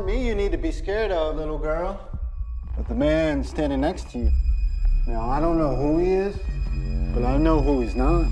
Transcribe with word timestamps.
not 0.00 0.06
me 0.06 0.26
you 0.26 0.34
need 0.34 0.50
to 0.52 0.58
be 0.58 0.72
scared 0.72 1.10
of, 1.10 1.36
little 1.36 1.58
girl, 1.58 2.00
but 2.76 2.88
the 2.88 2.94
man 2.94 3.44
standing 3.44 3.80
next 3.80 4.10
to 4.10 4.18
you. 4.18 4.30
Now, 5.06 5.28
I 5.28 5.40
don't 5.40 5.58
know 5.58 5.76
who 5.76 5.98
he 5.98 6.12
is, 6.12 6.36
but 7.14 7.22
I 7.24 7.36
know 7.36 7.60
who 7.60 7.82
he's 7.82 7.94
not. 7.94 8.26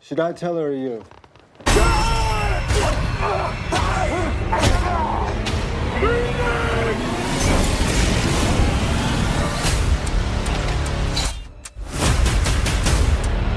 Should 0.00 0.20
I 0.20 0.32
tell 0.32 0.56
her 0.56 0.68
or 0.68 0.72
you? 0.72 1.04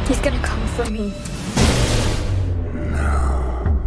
He's 0.07 0.19
gonna 0.19 0.39
come 0.39 0.67
for 0.67 0.89
me. 0.89 1.13
Now, 2.73 3.77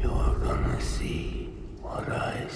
you're 0.00 0.38
gonna 0.38 0.80
see 0.80 1.50
what 1.82 2.08
I 2.08 2.46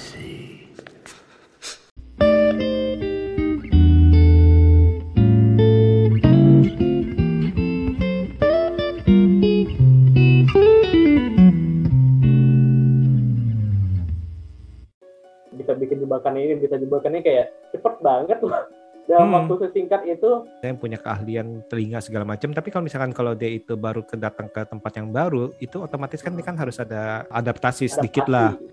ini 16.36 16.54
bisa 16.56 16.74
jebakannya 16.74 17.20
kayak 17.20 17.46
cepet 17.70 17.94
banget 18.00 18.38
loh 18.42 18.64
dalam 19.04 19.28
Hmm. 19.28 19.36
waktu 19.36 19.68
sesingkat 19.68 20.00
itu 20.08 20.30
Saya 20.58 20.72
punya 20.74 20.96
keahlian 20.96 21.60
telinga 21.68 22.00
segala 22.00 22.24
macam. 22.24 22.48
Tapi 22.50 22.68
kalau 22.72 22.88
misalkan 22.88 23.12
kalau 23.12 23.36
dia 23.36 23.52
itu 23.52 23.76
baru 23.76 24.00
ke 24.00 24.16
datang 24.16 24.48
ke 24.48 24.64
tempat 24.64 24.92
yang 24.96 25.12
baru, 25.12 25.52
itu 25.60 25.76
otomatis 25.76 26.24
kan 26.24 26.32
dia 26.32 26.40
kan 26.40 26.56
harus 26.56 26.80
ada 26.80 27.28
adaptasi 27.28 27.84
sedikit 27.84 28.24
lah. 28.26 28.56
adaptasi. 28.56 28.72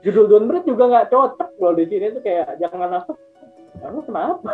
judul 0.06 0.46
Breathe 0.46 0.64
juga 0.64 0.84
nggak 0.86 1.06
cocok 1.10 1.50
loh 1.58 1.74
di 1.74 1.84
sini 1.90 2.14
tuh 2.14 2.22
kayak 2.22 2.54
jangan 2.56 3.02
apa 3.02 3.12
kamu 3.76 4.00
kenapa 4.06 4.50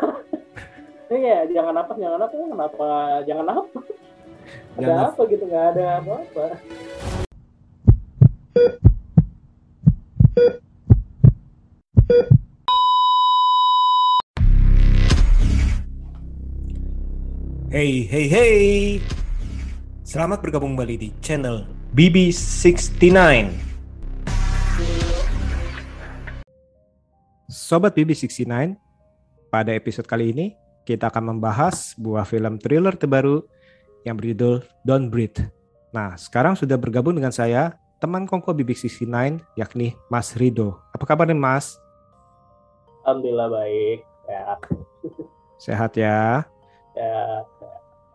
ini 1.12 1.18
kayak 1.20 1.42
jangan 1.52 1.74
apa 1.76 1.92
jangan 1.94 2.20
apa 2.22 2.32
kenapa 2.32 2.86
jangan 3.28 3.46
apa 3.52 3.78
ada 4.72 4.92
apa 5.12 5.20
gitu 5.28 5.44
nggak 5.44 5.66
ada 5.76 5.84
apa-apa 6.00 6.44
Hey, 17.72 18.04
hey, 18.04 18.28
hey. 18.28 18.60
Selamat 20.04 20.44
bergabung 20.44 20.76
kembali 20.76 21.00
di 21.00 21.08
channel 21.24 21.64
BB69. 21.96 23.08
Sobat 27.48 27.96
BB69, 27.96 28.76
pada 29.48 29.72
episode 29.72 30.04
kali 30.04 30.36
ini 30.36 30.52
kita 30.84 31.08
akan 31.08 31.32
membahas 31.32 31.96
sebuah 31.96 32.28
film 32.28 32.60
thriller 32.60 32.92
terbaru 32.92 33.40
yang 34.04 34.20
berjudul 34.20 34.60
Don't 34.84 35.08
Breathe. 35.08 35.40
Nah, 35.96 36.12
sekarang 36.20 36.60
sudah 36.60 36.76
bergabung 36.76 37.16
dengan 37.16 37.32
saya, 37.32 37.80
teman 38.04 38.28
kongko 38.28 38.52
BB69, 38.52 39.40
yakni 39.56 39.96
Mas 40.12 40.36
Rido. 40.36 40.76
Apa 40.92 41.08
kabar 41.08 41.24
nih 41.24 41.40
Mas? 41.40 41.80
alhamdulillah 43.08 43.48
baik 43.48 44.04
ya 44.28 44.60
Sehat 45.56 45.96
ya? 45.96 46.44
ya 46.92 47.48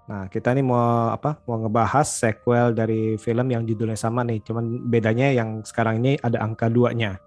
Nah, 0.08 0.26
kita 0.28 0.56
nih 0.56 0.64
mau 0.64 1.12
apa? 1.12 1.36
Mau 1.44 1.60
ngebahas 1.60 2.08
sequel 2.08 2.72
dari 2.72 3.16
film 3.16 3.48
yang 3.48 3.62
judulnya 3.62 3.96
sama 3.96 4.24
nih, 4.24 4.40
cuman 4.40 4.64
bedanya 4.84 5.28
yang 5.30 5.62
sekarang 5.62 6.00
ini 6.00 6.16
ada 6.18 6.40
angka 6.40 6.72
duanya. 6.72 7.20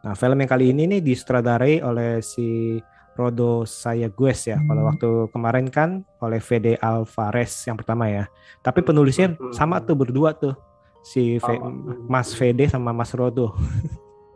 Nah, 0.00 0.14
film 0.14 0.38
yang 0.38 0.46
kali 0.48 0.70
ini 0.70 0.86
nih 0.86 1.00
disutradarai 1.02 1.82
oleh 1.82 2.22
si 2.22 2.78
Rodo 3.12 3.66
Sayagues 3.66 4.46
ya. 4.46 4.62
Kalau 4.62 4.86
waktu 4.86 5.08
kemarin 5.28 5.66
kan 5.68 5.90
oleh 6.18 6.38
VD 6.38 6.78
Alvarez 6.78 7.66
yang 7.66 7.74
pertama 7.74 8.06
ya. 8.06 8.30
Tapi 8.62 8.80
penulisnya 8.80 9.34
Hmm. 9.34 9.50
sama 9.50 9.82
tuh 9.82 9.98
berdua 9.98 10.30
tuh. 10.32 10.54
Si 11.02 11.36
V- 11.36 11.42
Sama. 11.42 11.68
Mas 12.06 12.30
VD 12.30 12.70
sama 12.70 12.94
Mas 12.94 13.10
Rodo. 13.10 13.56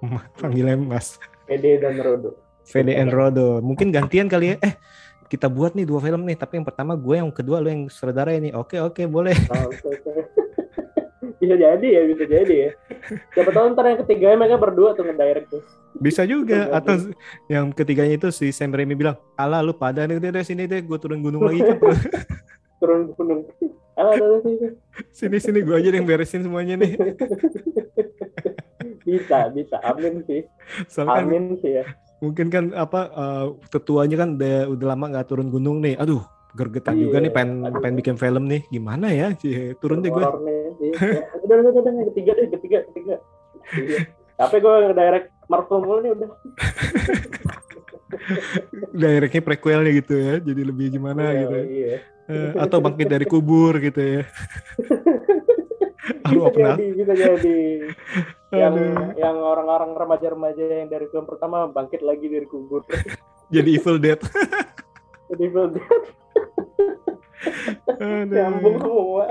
Panggilnya 0.40 0.76
Mas 0.76 1.16
Pede 1.44 1.76
dan 1.78 1.96
Rodo 1.96 2.34
VD 2.64 2.96
and 2.96 3.12
Rodo. 3.12 3.60
Mungkin 3.60 3.92
gantian 3.92 4.24
kali 4.24 4.52
ya. 4.52 4.56
Eh, 4.58 4.74
kita 5.26 5.50
buat 5.50 5.72
nih 5.72 5.88
dua 5.88 6.00
film 6.04 6.22
nih, 6.28 6.36
tapi 6.36 6.60
yang 6.60 6.66
pertama 6.66 6.92
gue, 6.94 7.14
yang 7.18 7.32
kedua 7.32 7.60
lu 7.60 7.68
yang 7.68 7.82
sutradara 7.88 8.36
ini. 8.36 8.52
Oke, 8.52 8.80
oke, 8.80 9.02
boleh. 9.08 9.34
Oh, 9.50 9.72
oke, 9.72 9.88
oke. 9.88 10.12
bisa 11.44 11.56
jadi 11.60 11.86
ya 11.86 12.02
bisa 12.08 12.24
jadi 12.24 12.54
ya 12.54 12.70
siapa 13.36 13.52
tahu 13.52 13.76
ntar 13.76 13.84
yang 13.84 14.00
ketiga 14.06 14.32
mereka 14.32 14.56
berdua 14.56 14.96
tuh 14.96 15.04
ngedirect 15.04 15.48
tuh 15.52 15.62
Bisa 15.94 16.26
juga 16.26 16.66
Bisa 16.66 16.74
atau 16.74 16.94
yang 17.46 17.70
ketiganya 17.70 18.18
itu 18.18 18.28
si 18.34 18.50
Sam 18.50 18.74
Raimi 18.74 18.98
bilang, 18.98 19.14
"Alah 19.38 19.62
lu 19.62 19.70
pada 19.70 20.10
nih 20.10 20.18
deh 20.18 20.34
deh, 20.34 20.42
sini 20.42 20.66
deh, 20.66 20.82
gue 20.82 20.98
turun 20.98 21.22
gunung 21.22 21.46
lagi 21.46 21.62
cepet. 21.62 22.10
turun 22.82 23.14
gunung 23.14 23.46
Alah, 23.94 24.18
ada 24.18 24.42
sini 24.42 24.74
sini 25.14 25.38
sini 25.38 25.62
gue 25.62 25.70
aja 25.70 25.94
yang 25.94 26.02
beresin 26.02 26.42
semuanya 26.42 26.82
nih." 26.82 26.98
bisa 29.06 29.54
bisa 29.54 29.78
amin 29.86 30.26
sih 30.26 30.42
Soalnya 30.90 31.14
kan 31.14 31.24
amin 31.30 31.44
sih 31.62 31.78
ya 31.78 31.86
mungkin 32.24 32.48
kan 32.48 32.64
apa 32.72 33.00
eh, 33.12 33.44
tetuanya 33.68 34.16
kan 34.16 34.40
udah, 34.40 34.72
udah 34.72 34.86
lama 34.88 35.04
nggak 35.12 35.26
turun 35.28 35.52
gunung 35.52 35.84
nih. 35.84 36.00
Aduh, 36.00 36.24
gergetan 36.56 36.96
juga 36.96 37.20
Iya, 37.20 37.24
nih 37.28 37.32
pengen 37.34 37.50
aduh. 37.62 37.80
pengen 37.84 37.96
bikin 38.00 38.16
film 38.16 38.44
nih. 38.48 38.64
Gimana 38.66 39.12
ya? 39.12 39.36
Cie, 39.36 39.76
Turun 39.76 40.00
deh 40.00 40.08
gue. 40.08 40.24
Iya. 40.24 40.32
udah 41.44 41.56
udah 41.60 41.72
udah 41.76 41.92
ketiga 42.10 42.32
deh 42.34 42.48
ketiga 42.50 42.78
ketiga 42.90 43.14
iya. 43.76 43.98
tapi 44.34 44.58
gue 44.58 44.72
ngedirect 44.84 45.28
Marvel 45.46 45.78
mulu 45.80 45.98
nih 46.00 46.10
udah 46.12 46.28
Directnya 48.94 49.42
prequelnya 49.42 49.90
gitu 49.92 50.14
ya. 50.14 50.34
Jadi 50.38 50.62
lebih 50.62 50.86
gimana 50.92 51.30
Iya, 51.30 51.40
gitu. 51.42 51.54
ya. 51.54 51.64
iya. 51.66 51.94
Eh, 52.24 52.50
atau 52.56 52.80
bangkit 52.80 53.04
dari 53.04 53.26
kubur 53.28 53.76
gitu 53.78 54.00
ya. 54.00 54.22
Aduh, 56.24 56.48
bisa 56.48 56.52
apa 56.52 56.58
jadi 56.76 56.86
bisa 56.94 57.12
jadi 57.16 57.56
yang 58.54 58.74
Aduh. 58.74 59.12
yang 59.18 59.36
orang-orang 59.36 59.90
remaja-remaja 59.94 60.62
yang 60.62 60.88
dari 60.88 61.06
film 61.10 61.26
pertama 61.26 61.66
bangkit 61.66 62.00
lagi 62.00 62.26
dari 62.30 62.46
kubur 62.46 62.86
Jadi 63.54 63.76
Evil 63.76 64.00
Dead. 64.00 64.20
jadi 65.28 65.44
film 65.52 65.70
Aduh. 68.00 68.34
nyambung 68.34 68.76
semua 68.80 69.26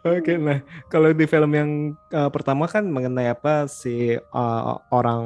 Oke, 0.00 0.40
nah 0.40 0.64
kalau 0.88 1.12
di 1.12 1.28
film 1.28 1.52
yang 1.52 1.70
uh, 2.12 2.30
pertama 2.32 2.64
kan 2.64 2.88
mengenai 2.88 3.28
apa 3.28 3.68
si 3.68 4.16
uh, 4.16 4.74
orang 4.88 5.22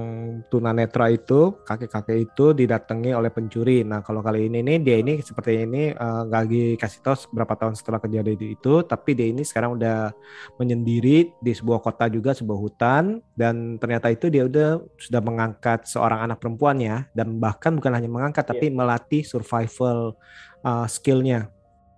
tunanetra 0.50 1.14
itu 1.14 1.54
kakek-kakek 1.62 2.26
itu 2.26 2.50
didatangi 2.50 3.14
oleh 3.14 3.30
pencuri. 3.30 3.86
Nah 3.86 4.02
kalau 4.02 4.18
kali 4.18 4.50
ini 4.50 4.66
nih 4.66 4.78
dia 4.82 4.96
ini 4.98 5.22
seperti 5.22 5.62
ini 5.62 5.94
uh, 5.94 6.26
nggak 6.26 6.40
lagi 6.42 6.64
kasih 6.74 7.00
tahu 7.06 7.16
berapa 7.30 7.54
tahun 7.54 7.74
setelah 7.78 8.02
kejadian 8.02 8.58
itu, 8.58 8.82
tapi 8.82 9.14
dia 9.14 9.30
ini 9.30 9.46
sekarang 9.46 9.78
udah 9.78 10.10
menyendiri 10.58 11.30
di 11.38 11.52
sebuah 11.54 11.78
kota 11.78 12.10
juga 12.10 12.34
sebuah 12.34 12.58
hutan 12.58 13.22
dan 13.38 13.78
ternyata 13.78 14.10
itu 14.10 14.26
dia 14.26 14.42
udah 14.50 14.82
sudah 14.98 15.22
mengangkat 15.22 15.86
seorang 15.86 16.26
anak 16.26 16.42
perempuannya 16.42 17.14
dan 17.14 17.38
bahkan 17.38 17.78
bukan 17.78 17.94
hanya 17.94 18.10
mengangkat 18.10 18.42
tapi 18.42 18.74
melatih 18.74 19.22
survival 19.22 20.18
uh, 20.66 20.86
skillnya 20.90 21.46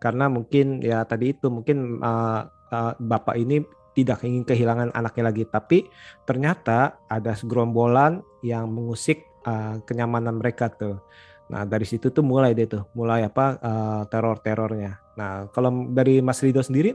karena 0.04 0.28
mungkin 0.28 0.84
ya 0.84 1.00
tadi 1.09 1.32
itu 1.32 1.48
mungkin 1.48 2.04
uh, 2.04 2.44
uh, 2.69 2.92
bapak 3.00 3.41
ini 3.41 3.65
tidak 3.97 4.20
ingin 4.20 4.44
kehilangan 4.44 4.92
anaknya 4.92 5.32
lagi. 5.32 5.48
Tapi 5.48 5.88
ternyata 6.28 7.00
ada 7.09 7.32
segerombolan 7.32 8.20
yang 8.44 8.69
mengusik 8.69 9.25
uh, 9.48 9.81
kenyamanan 9.88 10.37
mereka 10.37 10.69
tuh. 10.69 11.00
Nah 11.48 11.64
dari 11.64 11.88
situ 11.88 12.12
tuh 12.12 12.20
mulai 12.20 12.53
deh 12.53 12.69
tuh 12.69 12.84
mulai 12.93 13.25
apa 13.25 13.56
uh, 13.64 14.03
teror-terornya. 14.12 15.16
Nah 15.16 15.48
kalau 15.56 15.88
dari 15.88 16.20
Mas 16.20 16.44
Rido 16.44 16.60
sendiri 16.60 16.93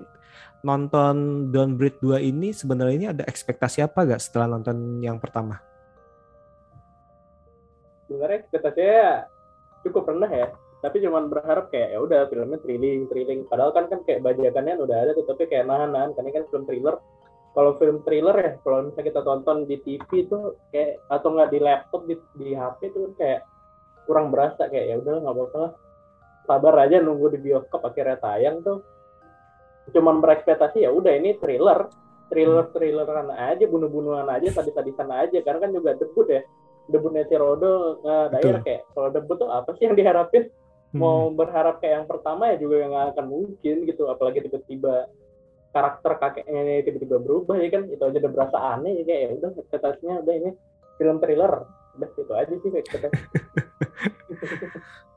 nonton 0.62 1.50
Breathe 1.50 1.98
2 2.04 2.30
ini 2.30 2.54
sebenarnya 2.54 2.94
ini 2.94 3.08
ada 3.10 3.24
ekspektasi 3.26 3.82
apa 3.82 4.06
gak 4.06 4.22
setelah 4.22 4.54
nonton 4.54 5.02
yang 5.02 5.18
pertama? 5.18 5.58
Sebenarnya 8.06 8.38
ekspektasinya 8.46 9.02
cukup 9.88 10.14
rendah 10.14 10.30
ya 10.30 10.48
tapi 10.80 11.04
cuman 11.04 11.28
berharap 11.28 11.68
kayak 11.76 11.92
ya 11.92 12.00
udah 12.00 12.20
filmnya 12.32 12.60
thrilling 12.64 13.12
thrilling. 13.12 13.44
Padahal 13.52 13.76
kan 13.76 13.92
kan 13.92 14.00
kayak 14.08 14.24
bajakannya 14.24 14.80
udah 14.80 14.98
ada 15.04 15.12
tuh 15.12 15.28
tapi 15.28 15.44
kayak 15.52 15.68
nahan 15.68 15.92
nahan. 15.92 16.16
Karena 16.16 16.40
kan 16.40 16.44
film 16.48 16.64
thriller 16.64 16.96
kalau 17.52 17.76
film 17.76 17.98
thriller 18.08 18.36
ya 18.40 18.52
kalau 18.64 18.88
misalnya 18.88 19.08
kita 19.12 19.22
tonton 19.26 19.58
di 19.68 19.76
TV 19.84 20.10
tuh 20.32 20.56
kayak 20.72 21.04
atau 21.12 21.28
nggak 21.36 21.50
di 21.52 21.60
laptop 21.60 22.02
di, 22.08 22.16
di 22.40 22.56
HP 22.56 22.96
tuh 22.96 23.12
kayak 23.20 23.44
kurang 24.08 24.32
berasa 24.32 24.72
kayak 24.72 24.86
ya 24.88 24.96
udah 25.04 25.14
nggak 25.20 25.36
apa-apa 25.36 25.58
lah. 25.60 25.72
Sabar 26.48 26.74
aja 26.88 26.98
nunggu 27.04 27.28
di 27.36 27.40
bioskop 27.44 27.84
akhirnya 27.84 28.16
tayang 28.24 28.64
tuh. 28.64 28.80
Cuman 29.92 30.24
berekspektasi 30.24 30.88
ya 30.88 30.96
udah 30.96 31.12
ini 31.12 31.36
thriller 31.44 31.92
thriller 32.32 32.72
thrilleran 32.72 33.36
aja 33.36 33.68
bunuh-bunuhan 33.68 34.32
aja 34.32 34.48
tadi 34.56 34.72
tadi 34.72 34.96
sana 34.96 35.28
aja. 35.28 35.44
Karena 35.44 35.60
kan 35.68 35.72
juga 35.76 35.92
debut 36.00 36.24
ya 36.32 36.40
debutnya 36.88 37.28
si 37.28 37.36
Rodo 37.36 38.00
daerah 38.32 38.64
kayak 38.64 38.88
kalau 38.96 39.12
debut 39.12 39.38
tuh 39.38 39.52
apa 39.52 39.76
sih 39.78 39.86
yang 39.86 39.94
diharapin 39.94 40.50
Hmm. 40.90 41.06
mau 41.06 41.30
berharap 41.30 41.78
kayak 41.78 42.02
yang 42.02 42.08
pertama 42.10 42.50
ya 42.50 42.58
juga 42.58 42.82
nggak 42.82 43.08
akan 43.14 43.26
mungkin 43.30 43.76
gitu 43.86 44.10
apalagi 44.10 44.42
tiba-tiba 44.42 45.06
karakter 45.70 46.18
kakeknya 46.18 46.62
ini 46.66 46.76
tiba-tiba 46.82 47.22
berubah 47.22 47.62
ya 47.62 47.70
kan 47.70 47.86
itu 47.86 48.02
aja 48.02 48.18
udah 48.18 48.32
berasa 48.34 48.58
aneh 48.74 48.98
ya 48.98 49.04
kayak 49.06 49.22
ya 49.22 49.30
udah 49.38 49.50
ekspektasinya 49.54 50.16
udah 50.26 50.34
ini 50.34 50.50
film 50.98 51.22
thriller 51.22 51.54
udah 51.94 52.10
itu 52.10 52.34
aja 52.34 52.54
sih 52.58 52.70
kita 52.74 53.08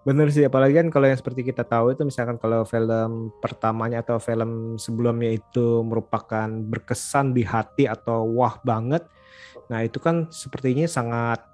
Bener 0.02 0.34
sih, 0.34 0.42
apalagi 0.42 0.82
kan 0.82 0.90
kalau 0.90 1.06
yang 1.06 1.14
seperti 1.14 1.46
kita 1.46 1.62
tahu 1.62 1.94
itu 1.94 2.02
misalkan 2.02 2.34
kalau 2.34 2.66
film 2.66 3.30
pertamanya 3.38 4.02
atau 4.02 4.18
film 4.18 4.74
sebelumnya 4.74 5.30
itu 5.30 5.86
merupakan 5.86 6.50
berkesan 6.50 7.30
di 7.30 7.46
hati 7.46 7.86
atau 7.86 8.26
wah 8.26 8.58
banget. 8.66 9.06
Nah 9.70 9.86
itu 9.86 10.02
kan 10.02 10.26
sepertinya 10.26 10.90
sangat 10.90 11.46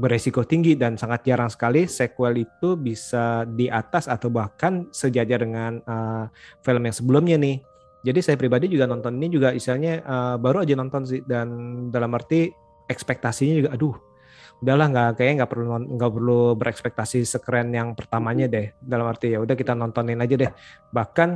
beresiko 0.00 0.48
tinggi 0.48 0.80
dan 0.80 0.96
sangat 0.96 1.28
jarang 1.28 1.52
sekali 1.52 1.84
sequel 1.84 2.40
itu 2.40 2.72
bisa 2.80 3.44
di 3.44 3.68
atas 3.68 4.08
atau 4.08 4.32
bahkan 4.32 4.88
sejajar 4.88 5.44
dengan 5.44 5.84
uh, 5.84 6.24
film 6.64 6.88
yang 6.88 6.96
sebelumnya 6.96 7.36
nih. 7.36 7.60
Jadi 8.00 8.20
saya 8.24 8.36
pribadi 8.40 8.72
juga 8.72 8.88
nonton 8.88 9.20
ini 9.20 9.28
juga 9.28 9.52
istilahnya 9.52 10.00
uh, 10.00 10.36
baru 10.40 10.64
aja 10.64 10.72
nonton 10.72 11.04
sih 11.04 11.20
dan 11.28 11.48
dalam 11.92 12.16
arti 12.16 12.48
ekspektasinya 12.88 13.54
juga 13.60 13.70
aduh 13.76 13.94
udahlah 14.60 14.86
nggak 14.92 15.08
kayaknya 15.16 15.34
nggak 15.44 15.50
perlu 15.52 15.64
nggak 15.96 16.12
perlu 16.12 16.40
berekspektasi 16.56 17.18
sekeren 17.28 17.68
yang 17.76 17.92
pertamanya 17.92 18.48
deh. 18.48 18.72
Dalam 18.80 19.04
arti 19.04 19.36
ya 19.36 19.44
udah 19.44 19.52
kita 19.52 19.76
nontonin 19.76 20.20
aja 20.20 20.36
deh. 20.36 20.50
Bahkan 20.96 21.28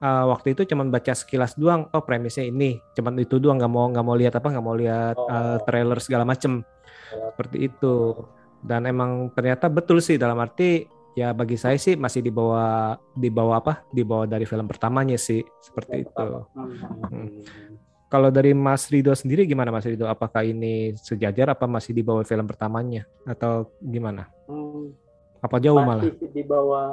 uh, 0.00 0.24
waktu 0.32 0.52
itu 0.56 0.68
cuman 0.68 0.92
baca 0.92 1.12
sekilas 1.12 1.56
doang 1.56 1.88
oh 1.92 2.02
premisnya 2.04 2.48
ini. 2.48 2.80
Cuman 2.96 3.16
itu 3.16 3.40
doang 3.40 3.56
nggak 3.60 3.72
mau 3.72 3.88
nggak 3.88 4.04
mau 4.04 4.16
lihat 4.16 4.34
apa 4.36 4.48
nggak 4.48 4.64
mau 4.64 4.76
lihat 4.76 5.16
uh, 5.16 5.56
trailer 5.64 6.00
segala 6.04 6.24
macem 6.28 6.64
seperti 7.10 7.66
itu 7.66 8.14
dan 8.62 8.86
emang 8.86 9.32
ternyata 9.34 9.66
betul 9.66 9.98
sih 9.98 10.20
dalam 10.20 10.38
arti 10.38 10.86
ya 11.18 11.34
bagi 11.34 11.58
saya 11.58 11.74
sih 11.74 11.98
masih 11.98 12.22
di 12.22 12.30
bawah 12.30 12.94
di 13.16 13.28
bawah 13.32 13.58
apa 13.58 13.82
di 13.90 14.06
bawah 14.06 14.30
dari 14.30 14.46
film 14.46 14.70
pertamanya 14.70 15.18
sih 15.18 15.42
seperti 15.58 16.06
itu 16.06 16.28
hmm. 16.54 17.80
Kalau 18.10 18.26
dari 18.26 18.50
Mas 18.50 18.90
Rido 18.90 19.14
sendiri 19.14 19.46
gimana 19.46 19.70
Mas 19.70 19.86
Rido? 19.86 20.10
Apakah 20.10 20.42
ini 20.42 20.98
sejajar 20.98 21.54
apa 21.54 21.70
masih 21.70 21.94
di 21.94 22.02
bawah 22.02 22.26
film 22.26 22.42
pertamanya 22.42 23.06
atau 23.22 23.70
gimana? 23.78 24.26
Hmm, 24.50 24.90
apa 25.38 25.62
jauh 25.62 25.78
masih 25.78 25.86
malah? 25.86 26.04
Masih 26.10 26.30
di 26.34 26.42
bawah. 26.42 26.90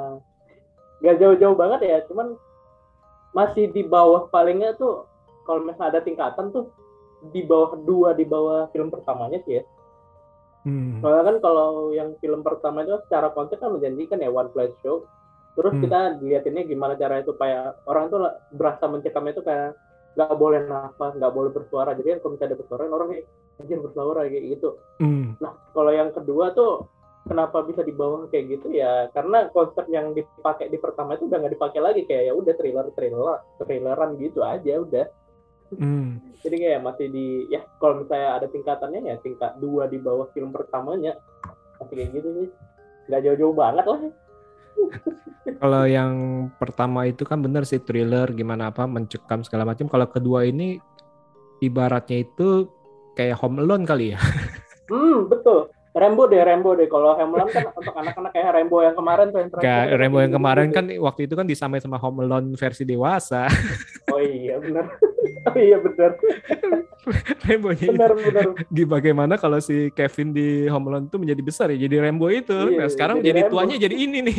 Gak 1.02 1.18
jauh-jauh 1.18 1.58
banget 1.58 1.80
ya, 1.90 1.98
cuman 2.06 2.38
masih 3.34 3.66
di 3.74 3.82
bawah 3.82 4.30
palingnya 4.30 4.78
tuh 4.78 5.10
kalau 5.42 5.66
misalnya 5.66 5.98
ada 5.98 6.00
tingkatan 6.06 6.54
tuh 6.54 6.70
di 7.34 7.42
bawah 7.42 7.74
dua 7.82 8.14
di 8.14 8.22
bawah 8.22 8.70
film 8.70 8.86
pertamanya 8.86 9.42
sih 9.42 9.58
ya. 9.58 9.66
Hmm. 10.66 10.98
Soalnya 11.02 11.24
kan 11.34 11.36
kalau 11.38 11.94
yang 11.94 12.18
film 12.18 12.42
pertama 12.42 12.82
itu 12.82 12.98
secara 13.06 13.30
konsep 13.34 13.58
kan 13.62 13.74
menjanjikan 13.74 14.18
ya 14.18 14.30
one 14.30 14.50
flash 14.50 14.74
show. 14.82 15.06
Terus 15.54 15.74
hmm. 15.74 15.82
kita 15.86 15.98
dilihatinnya 16.22 16.62
gimana 16.66 16.94
cara 16.94 17.22
itu 17.22 17.34
supaya 17.34 17.74
orang 17.86 18.10
tuh 18.10 18.26
berasa 18.54 18.84
mencekam 18.86 19.26
itu 19.26 19.42
kayak 19.42 19.74
nggak 20.18 20.34
boleh 20.34 20.66
nafas 20.66 21.14
nggak 21.14 21.30
boleh 21.30 21.50
bersuara 21.54 21.94
jadi 21.94 22.18
kan 22.18 22.26
kalau 22.26 22.32
misalnya 22.34 22.50
ada 22.50 22.58
bersuara 22.58 22.82
orang 22.90 23.08
kayak 23.14 23.24
anjir 23.62 23.78
bersuara 23.78 24.20
kayak 24.26 24.44
gitu 24.50 24.68
mm. 24.98 25.26
nah 25.38 25.52
kalau 25.70 25.92
yang 25.94 26.10
kedua 26.10 26.50
tuh 26.58 26.90
kenapa 27.30 27.62
bisa 27.62 27.86
dibawa 27.86 28.26
kayak 28.26 28.58
gitu 28.58 28.74
ya 28.74 29.06
karena 29.14 29.46
konsep 29.54 29.86
yang 29.86 30.16
dipakai 30.18 30.72
di 30.74 30.78
pertama 30.82 31.14
itu 31.14 31.30
udah 31.30 31.38
nggak 31.38 31.54
dipakai 31.54 31.78
lagi 31.78 32.02
kayak 32.08 32.24
ya 32.24 32.32
udah 32.34 32.54
thriller 32.58 32.86
thriller 32.98 33.38
thrilleran 33.62 34.10
gitu 34.18 34.40
aja 34.42 34.74
udah 34.82 35.06
mm. 35.74 36.40
jadi 36.40 36.56
kayak 36.56 36.80
masih 36.86 37.06
di 37.12 37.26
ya 37.52 37.60
kalau 37.76 38.00
misalnya 38.00 38.40
ada 38.40 38.46
tingkatannya 38.48 39.00
ya 39.04 39.16
tingkat 39.20 39.56
dua 39.60 39.90
di 39.90 39.98
bawah 40.00 40.30
film 40.32 40.54
pertamanya 40.54 41.18
masih 41.82 41.94
kayak 41.98 42.10
gitu 42.16 42.28
sih 42.32 42.48
nggak 43.08 43.22
jauh-jauh 43.24 43.56
banget 43.56 43.84
lah 43.88 44.00
kalau 45.58 45.88
yang 45.88 46.12
pertama 46.60 47.08
itu 47.08 47.24
kan 47.24 47.40
bener 47.40 47.64
sih 47.64 47.80
thriller 47.80 48.30
gimana 48.36 48.70
apa 48.70 48.84
mencekam 48.84 49.42
segala 49.42 49.64
macam. 49.64 49.88
Kalau 49.88 50.06
kedua 50.06 50.44
ini 50.44 50.76
ibaratnya 51.64 52.22
itu 52.22 52.68
kayak 53.16 53.40
Home 53.42 53.64
Alone 53.64 53.84
kali 53.88 54.14
ya. 54.14 54.20
Hmm, 54.88 55.28
betul. 55.28 55.68
Rembo 55.92 56.24
deh, 56.32 56.40
Rembo 56.40 56.72
deh. 56.72 56.88
Kalau 56.88 57.12
Home 57.12 57.36
Alone 57.36 57.52
kan 57.52 57.68
untuk 57.76 57.92
anak-anak 57.92 58.32
kayak 58.32 58.56
Rembo 58.56 58.80
yang 58.80 58.96
kemarin 58.96 59.26
tuh 59.28 59.38
yang 59.44 59.50
terakhir. 59.52 59.68
Kayak 59.68 59.86
Rembo 60.00 60.18
yang 60.24 60.32
kemarin 60.32 60.68
kan 60.72 60.84
waktu 60.96 61.20
itu 61.28 61.34
kan 61.36 61.44
disamain 61.44 61.84
sama 61.84 62.00
Home 62.00 62.24
Alone 62.24 62.56
versi 62.56 62.88
dewasa. 62.88 63.52
Oh 64.08 64.16
iya 64.16 64.56
benar. 64.56 64.88
Oh 65.48 65.60
iya 65.68 65.78
benar. 65.80 66.10
Rembo 67.48 67.72
benar 67.72 68.12
benar. 68.12 68.44
Bagaimana 68.68 69.34
kalau 69.40 69.56
si 69.64 69.88
Kevin 69.96 70.36
di 70.36 70.68
Home 70.68 70.92
Alone 70.92 71.06
itu 71.08 71.16
menjadi 71.16 71.42
besar 71.42 71.66
ya 71.72 71.88
jadi 71.88 72.04
Rembo 72.04 72.28
itu. 72.28 72.52
Iya, 72.52 72.76
nah 72.84 72.88
sekarang 72.92 73.24
jadi, 73.24 73.48
jadi 73.48 73.52
tuanya 73.52 73.76
jadi 73.80 73.96
ini 73.96 74.18
nih. 74.28 74.38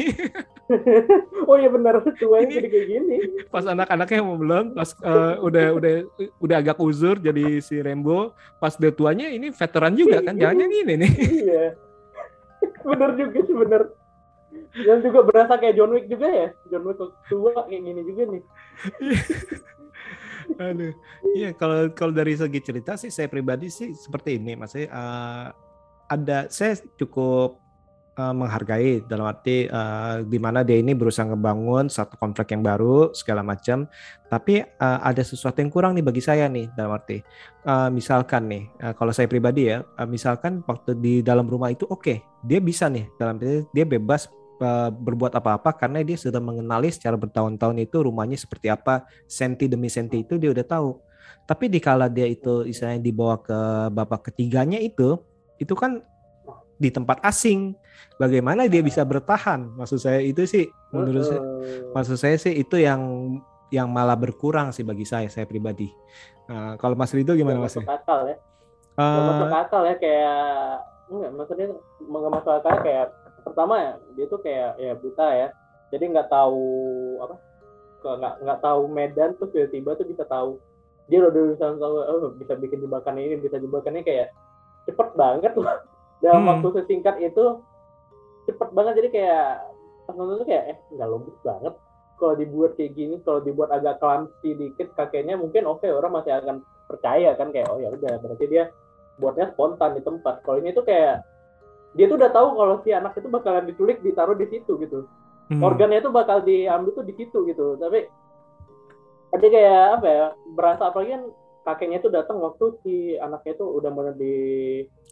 oh 1.49 1.55
iya 1.57 1.69
benar 1.73 2.05
tuanya 2.13 2.61
jadi 2.61 2.67
kayak 2.69 2.87
gini. 2.87 3.17
Pas 3.49 3.65
anak-anaknya 3.65 4.21
Home 4.21 4.43
Alone, 4.45 4.69
pas 4.77 4.89
uh, 5.01 5.41
udah 5.41 5.67
udah 5.81 5.95
udah 6.37 6.55
agak 6.61 6.77
uzur 6.77 7.17
jadi 7.17 7.57
si 7.63 7.81
Rembo, 7.81 8.37
pas 8.61 8.77
dia 8.77 8.93
tuanya 8.93 9.33
ini 9.33 9.49
veteran 9.49 9.97
juga 9.97 10.21
kan, 10.21 10.37
jangan 10.37 10.69
ini 10.69 10.93
nih. 10.93 11.11
Iya. 11.49 11.65
Bener 12.85 13.09
juga 13.17 13.39
sih 13.49 13.55
bener. 13.55 13.81
Dan 14.69 15.01
juga 15.01 15.25
berasa 15.25 15.57
kayak 15.57 15.73
John 15.73 15.93
Wick 15.97 16.05
juga 16.05 16.27
ya. 16.29 16.47
John 16.69 16.85
Wick 16.85 17.01
tua 17.01 17.53
kayak 17.65 17.81
gini 17.81 18.01
juga 18.05 18.23
nih. 18.29 18.43
Aduh. 20.57 20.93
Iya, 21.37 21.53
kalau 21.53 21.93
kalau 21.93 22.13
dari 22.15 22.33
segi 22.33 22.59
cerita 22.59 22.97
sih 22.97 23.13
saya 23.13 23.29
pribadi 23.29 23.69
sih 23.69 23.93
seperti 23.93 24.41
ini, 24.41 24.57
Mas. 24.57 24.73
Uh, 24.73 25.53
ada 26.09 26.49
saya 26.49 26.73
cukup 26.97 27.61
uh, 28.19 28.33
menghargai 28.35 29.05
dalam 29.07 29.29
arti 29.29 29.69
uh, 29.71 30.25
di 30.25 30.35
mana 30.41 30.65
dia 30.65 30.81
ini 30.81 30.91
berusaha 30.91 31.29
ngebangun 31.29 31.87
satu 31.87 32.19
kontrak 32.19 32.51
yang 32.51 32.65
baru 32.65 33.15
segala 33.15 33.45
macam, 33.45 33.87
tapi 34.27 34.65
uh, 34.65 34.99
ada 35.05 35.23
sesuatu 35.23 35.63
yang 35.63 35.71
kurang 35.71 35.95
nih 35.95 36.03
bagi 36.03 36.19
saya 36.19 36.49
nih 36.51 36.67
dalam 36.73 36.97
arti 36.97 37.23
uh, 37.63 37.87
misalkan 37.93 38.49
nih 38.51 38.63
uh, 38.83 38.93
kalau 38.97 39.15
saya 39.15 39.29
pribadi 39.31 39.71
ya, 39.71 39.85
uh, 39.85 40.07
misalkan 40.09 40.65
waktu 40.67 40.97
di 40.99 41.13
dalam 41.23 41.47
rumah 41.47 41.71
itu 41.71 41.87
oke, 41.87 42.01
okay, 42.01 42.17
dia 42.43 42.59
bisa 42.59 42.89
nih 42.89 43.07
dalam 43.15 43.39
arti 43.39 43.63
dia 43.71 43.85
bebas 43.87 44.27
Eh, 44.59 44.91
berbuat 44.91 45.31
apa-apa 45.39 45.71
karena 45.71 46.03
dia 46.03 46.19
sudah 46.19 46.43
mengenali 46.43 46.91
secara 46.91 47.15
bertahun-tahun 47.15 47.79
itu 47.79 48.03
rumahnya 48.03 48.35
seperti 48.35 48.67
apa 48.67 49.07
senti 49.23 49.71
demi 49.71 49.87
senti 49.87 50.27
itu 50.27 50.35
dia 50.35 50.51
udah 50.51 50.67
tahu. 50.67 50.99
Tapi 51.47 51.71
dikala 51.71 52.11
dia 52.11 52.27
itu 52.27 52.67
istilahnya 52.67 52.99
dibawa 52.99 53.39
ke 53.39 53.55
bapak 53.87 54.27
ketiganya 54.27 54.75
itu 54.75 55.15
itu 55.63 55.71
kan 55.79 56.03
di 56.75 56.91
tempat 56.91 57.23
asing. 57.23 57.71
Bagaimana 58.19 58.67
dia 58.67 58.83
bisa 58.83 58.99
bertahan? 59.07 59.63
Maksud 59.79 59.95
saya 60.03 60.19
itu 60.19 60.43
sih 60.43 60.67
menurut 60.91 61.23
saya 61.23 61.39
maksud 61.95 62.19
saya 62.19 62.35
sih 62.35 62.59
itu 62.59 62.83
yang 62.83 62.99
yang 63.71 63.87
malah 63.87 64.19
berkurang 64.19 64.75
sih 64.75 64.83
bagi 64.83 65.07
saya 65.07 65.31
saya 65.31 65.47
pribadi. 65.47 65.87
Nah, 66.51 66.75
kalau 66.75 66.99
Mas 66.99 67.15
Rido 67.15 67.31
gimana 67.31 67.63
Mas? 67.63 67.79
Akal 67.79 68.35
ya. 68.35 68.35
Uh, 68.99 69.39
masuk 69.39 69.55
akal 69.55 69.81
ya 69.87 69.95
kayak 69.95 70.43
enggak 71.07 71.31
maksudnya 71.31 71.67
nggak 72.03 72.31
masuk 72.35 72.51
akal 72.59 72.75
kayak 72.83 73.07
pertama 73.49 73.75
ya 73.81 73.93
dia 74.15 74.25
tuh 74.29 74.39
kayak 74.39 74.71
ya 74.77 74.93
buta 74.95 75.27
ya. 75.33 75.47
Jadi 75.89 76.03
nggak 76.13 76.29
tahu 76.29 76.65
apa 77.25 77.35
nggak 77.99 78.35
nggak 78.45 78.59
tahu 78.63 78.81
medan 78.87 79.29
tuh 79.41 79.49
tiba-tiba 79.51 79.97
tuh 79.97 80.07
bisa 80.07 80.23
tahu. 80.29 80.61
Dia 81.09 81.25
udah 81.25 81.41
bisa 81.57 81.65
tahu 81.73 81.95
oh, 81.97 82.31
bisa 82.37 82.53
bikin 82.55 82.85
jebakan 82.85 83.17
ini 83.17 83.41
bisa 83.41 83.57
jebakannya 83.57 84.05
kayak 84.05 84.29
cepet 84.85 85.09
banget 85.17 85.53
loh. 85.57 85.67
Dalam 86.23 86.45
hmm. 86.45 86.49
waktu 86.51 86.67
sesingkat 86.81 87.15
itu 87.19 87.59
cepet 88.45 88.69
banget. 88.71 88.93
Jadi 89.03 89.09
kayak 89.19 89.65
pas 90.05 90.15
nonton 90.17 90.41
tuh 90.41 90.47
kayak 90.47 90.63
eh 90.73 90.77
nggak 90.93 91.09
logis 91.09 91.37
banget. 91.41 91.73
Kalau 92.19 92.35
dibuat 92.35 92.75
kayak 92.75 92.93
gini 92.99 93.15
kalau 93.23 93.39
dibuat 93.39 93.71
agak 93.71 93.97
clumsy 94.03 94.51
dikit 94.51 94.91
kakeknya 94.93 95.39
mungkin 95.39 95.63
oke 95.63 95.87
okay, 95.87 95.95
orang 95.95 96.19
masih 96.19 96.35
akan 96.35 96.59
percaya 96.91 97.31
kan 97.39 97.53
kayak 97.55 97.71
oh 97.71 97.79
ya 97.79 97.95
udah 97.95 98.19
berarti 98.19 98.45
dia 98.51 98.67
buatnya 99.19 99.51
spontan 99.53 99.99
di 99.99 100.01
tempat. 100.01 100.41
Kalau 100.43 100.57
ini 100.59 100.71
tuh 100.71 100.83
kayak 100.87 101.23
dia 101.97 102.05
tuh 102.05 102.17
udah 102.21 102.31
tahu 102.31 102.47
kalau 102.53 102.75
si 102.85 102.89
anak 102.93 103.17
itu 103.17 103.27
bakalan 103.31 103.65
diculik 103.65 103.97
ditaruh 104.05 104.37
di 104.37 104.45
situ 104.49 104.77
gitu. 104.77 105.09
Hmm. 105.49 105.65
organnya 105.65 105.97
itu 105.97 106.13
bakal 106.13 106.45
diambil 106.45 106.93
tuh 106.93 107.05
di 107.05 107.13
situ 107.17 107.41
gitu. 107.49 107.73
Tapi 107.81 108.05
ada 109.33 109.45
kayak 109.49 109.85
apa 109.97 110.07
ya 110.07 110.25
berasa 110.53 110.93
apalagi 110.93 111.17
kan 111.17 111.23
kakeknya 111.65 111.97
itu 112.01 112.09
datang 112.13 112.37
waktu 112.41 112.65
si 112.85 112.93
anaknya 113.17 113.57
itu 113.57 113.65
udah 113.65 113.89
mau 113.89 114.05
di 114.13 114.35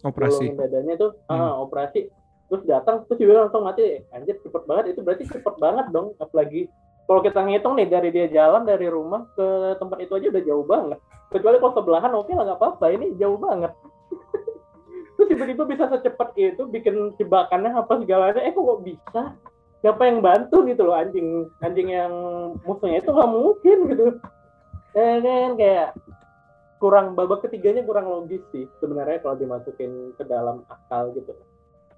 operasi. 0.06 0.54
dadanya 0.54 0.94
itu 0.94 1.08
hmm. 1.10 1.34
ah, 1.34 1.58
operasi. 1.58 2.06
Terus 2.48 2.62
datang 2.70 3.02
terus 3.10 3.18
juga 3.18 3.46
langsung 3.46 3.66
mati. 3.66 3.98
Anjir 4.14 4.38
cepet 4.38 4.62
banget. 4.62 4.94
Itu 4.94 5.02
berarti 5.02 5.26
cepet 5.26 5.54
banget 5.58 5.90
dong 5.90 6.14
apalagi 6.22 6.70
kalau 7.10 7.20
kita 7.24 7.40
ngitung 7.42 7.74
nih 7.74 7.88
dari 7.90 8.08
dia 8.14 8.26
jalan 8.30 8.62
dari 8.62 8.86
rumah 8.86 9.26
ke 9.34 9.74
tempat 9.80 9.98
itu 10.06 10.12
aja 10.14 10.26
udah 10.30 10.42
jauh 10.46 10.64
banget. 10.64 10.98
Kecuali 11.34 11.58
kalau 11.58 11.74
sebelahan 11.74 12.12
oke 12.14 12.30
lah 12.30 12.44
nggak 12.46 12.58
apa-apa. 12.62 12.86
Ini 12.94 13.18
jauh 13.18 13.36
banget 13.42 13.74
terus 15.18 15.34
tiba-tiba 15.34 15.66
bisa 15.66 15.90
secepat 15.90 16.30
itu 16.38 16.62
bikin 16.70 17.18
jebakannya 17.18 17.74
apa 17.74 17.98
segalanya. 17.98 18.38
Eh 18.38 18.54
kok 18.54 18.86
bisa? 18.86 19.34
Siapa 19.82 20.06
yang 20.06 20.22
bantu 20.22 20.62
gitu 20.70 20.86
loh 20.86 20.94
anjing. 20.94 21.50
Anjing 21.58 21.90
yang 21.90 22.12
musuhnya 22.62 23.02
itu 23.02 23.10
nggak 23.10 23.32
mungkin 23.34 23.78
gitu. 23.90 24.04
Eh, 24.94 25.50
kayak 25.58 25.98
kurang 26.78 27.18
babak 27.18 27.42
ketiganya 27.42 27.82
kurang 27.82 28.06
logis 28.06 28.38
sih 28.54 28.70
sebenarnya 28.78 29.18
kalau 29.18 29.34
dimasukin 29.34 30.14
ke 30.14 30.22
dalam 30.22 30.62
akal 30.70 31.10
gitu. 31.18 31.34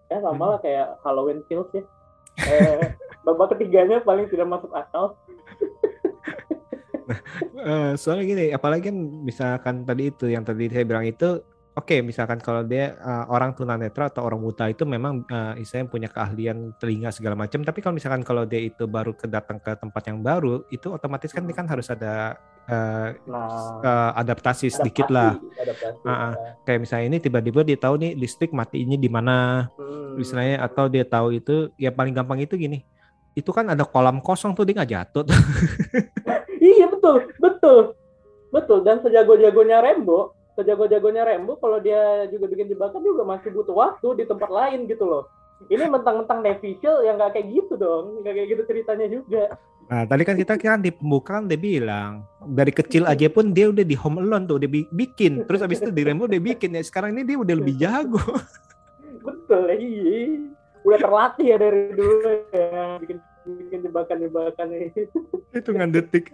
Ya 0.08 0.24
sama 0.24 0.56
lah 0.56 0.58
kayak 0.64 0.96
Halloween 1.04 1.44
Kills 1.44 1.68
ya 1.76 1.84
eh, 2.48 2.96
babak 3.22 3.56
ketiganya 3.56 4.00
paling 4.00 4.26
tidak 4.32 4.48
masuk 4.48 4.72
akal. 4.72 5.16
Uh, 7.58 7.98
soalnya 7.98 8.22
gini 8.22 8.46
apalagi 8.54 8.86
kan 8.86 8.96
misalkan 9.26 9.82
tadi 9.82 10.14
itu 10.14 10.30
yang 10.30 10.46
tadi 10.46 10.70
saya 10.70 10.86
bilang 10.86 11.02
itu 11.02 11.42
oke 11.76 11.96
misalkan 12.02 12.38
kalau 12.42 12.66
dia 12.66 12.98
uh, 12.98 13.30
orang 13.30 13.54
tunanetra 13.54 14.10
atau 14.10 14.26
orang 14.26 14.40
buta 14.42 14.70
itu 14.70 14.82
memang 14.86 15.22
uh, 15.30 15.54
istilahnya 15.58 15.88
punya 15.90 16.08
keahlian 16.10 16.74
telinga 16.78 17.10
segala 17.14 17.38
macam 17.38 17.62
tapi 17.62 17.78
kalau 17.78 17.94
misalkan 17.94 18.22
kalau 18.26 18.46
dia 18.46 18.60
itu 18.62 18.84
baru 18.90 19.14
ke 19.14 19.30
datang 19.30 19.58
ke 19.62 19.74
tempat 19.74 20.02
yang 20.10 20.18
baru 20.20 20.66
itu 20.70 20.90
otomatis 20.90 21.30
kan 21.30 21.46
dia 21.46 21.56
kan 21.56 21.66
harus 21.70 21.86
ada 21.90 22.38
uh, 22.66 23.08
uh, 23.30 24.10
adaptasi 24.18 24.70
sedikit 24.70 25.08
lah 25.08 25.38
adaptasi, 25.58 26.04
ah. 26.06 26.34
ya. 26.34 26.52
kayak 26.66 26.80
misalnya 26.86 27.06
ini 27.10 27.18
tiba-tiba 27.22 27.60
dia 27.62 27.78
tahu 27.78 27.94
nih 28.02 28.12
listrik 28.18 28.50
matinya 28.50 28.98
di 28.98 29.08
mana 29.08 29.68
Hmm. 30.10 30.18
misalnya 30.18 30.66
atau 30.66 30.90
dia 30.90 31.06
tahu 31.06 31.38
itu 31.38 31.70
ya 31.78 31.94
paling 31.94 32.10
gampang 32.10 32.42
itu 32.42 32.58
gini 32.58 32.82
itu 33.38 33.50
kan 33.54 33.62
ada 33.70 33.86
kolam 33.86 34.18
kosong 34.18 34.58
tuh 34.58 34.66
dia 34.66 34.74
nggak 34.74 34.90
jatuh 34.90 35.22
tuh. 35.26 35.38
Iya 36.60 36.92
betul, 36.92 37.32
betul, 37.40 37.96
betul. 38.52 38.84
Dan 38.84 39.00
sejago-jagonya 39.00 39.80
Rembo, 39.80 40.36
sejago-jagonya 40.60 41.24
Rembo, 41.24 41.56
kalau 41.56 41.80
dia 41.80 42.28
juga 42.28 42.46
bikin 42.52 42.68
jebakan 42.68 43.00
juga 43.00 43.24
masih 43.24 43.50
butuh 43.56 43.72
waktu 43.72 44.08
di 44.20 44.24
tempat 44.28 44.52
lain 44.52 44.84
gitu 44.84 45.08
loh. 45.08 45.24
Ini 45.68 45.88
mentang-mentang 45.88 46.40
Neville 46.40 47.04
yang 47.04 47.20
nggak 47.20 47.36
kayak 47.36 47.48
gitu 47.52 47.74
dong, 47.76 48.24
nggak 48.24 48.32
kayak 48.32 48.48
gitu 48.48 48.62
ceritanya 48.68 49.06
juga. 49.08 49.44
Nah, 49.90 50.06
tadi 50.06 50.22
kan 50.22 50.38
kita 50.38 50.54
kan 50.54 50.78
di 50.80 50.94
pembukaan 50.94 51.50
dia 51.50 51.58
bilang 51.58 52.22
dari 52.46 52.70
kecil 52.70 53.10
aja 53.10 53.26
pun 53.26 53.50
dia 53.50 53.74
udah 53.74 53.82
di 53.82 53.98
home 53.98 54.22
alone 54.22 54.46
tuh 54.46 54.62
udah 54.62 54.70
bi- 54.70 54.88
bikin. 54.94 55.42
Terus 55.44 55.66
abis 55.66 55.82
itu 55.82 55.90
di 55.90 56.06
Rembo 56.06 56.30
udah 56.30 56.38
bikin 56.38 56.78
ya. 56.78 56.82
Sekarang 56.86 57.10
ini 57.12 57.26
dia 57.26 57.36
udah 57.36 57.54
lebih 57.58 57.74
jago. 57.74 58.22
Betul, 59.20 59.66
iya. 59.74 60.46
Udah 60.86 60.98
terlatih 61.02 61.46
ya 61.50 61.56
dari 61.58 61.92
dulu 61.92 62.30
ya 62.54 63.02
bikin 63.02 63.18
bikin 63.58 63.80
jebakan-jebakan 63.86 64.66
itu. 64.76 65.02
Hitungan 65.54 65.90
detik. 65.90 66.30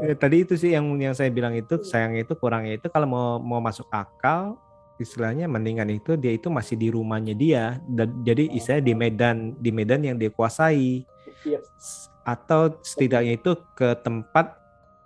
Ya, 0.00 0.14
tadi 0.16 0.42
itu 0.42 0.54
sih 0.56 0.72
yang 0.72 0.88
yang 0.96 1.12
saya 1.12 1.28
bilang 1.28 1.52
itu 1.54 1.78
sayangnya 1.84 2.24
itu 2.24 2.34
kurangnya 2.34 2.80
itu 2.80 2.86
kalau 2.88 3.06
mau 3.06 3.28
mau 3.38 3.60
masuk 3.60 3.86
akal 3.92 4.56
istilahnya 4.96 5.50
mendingan 5.50 5.90
itu 5.90 6.14
dia 6.14 6.30
itu 6.30 6.46
masih 6.48 6.78
di 6.78 6.88
rumahnya 6.88 7.34
dia 7.34 7.64
dan 7.90 8.14
jadi 8.22 8.46
istilahnya 8.50 8.84
di 8.86 8.94
medan 8.94 9.36
di 9.58 9.70
medan 9.74 10.00
yang 10.06 10.16
dia 10.16 10.30
kuasai 10.30 11.02
Iya. 11.44 11.60
S- 11.76 12.08
atau 12.24 12.72
setidaknya 12.80 13.36
itu 13.36 13.52
ke 13.76 13.92
tempat 14.00 14.56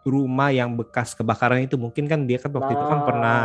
rumah 0.07 0.49
yang 0.55 0.73
bekas 0.79 1.13
kebakaran 1.13 1.67
itu 1.67 1.75
mungkin 1.75 2.09
kan 2.09 2.25
dia 2.25 2.39
kan 2.41 2.49
waktu 2.55 2.73
itu 2.73 2.85
kan 2.87 3.01
pernah 3.05 3.41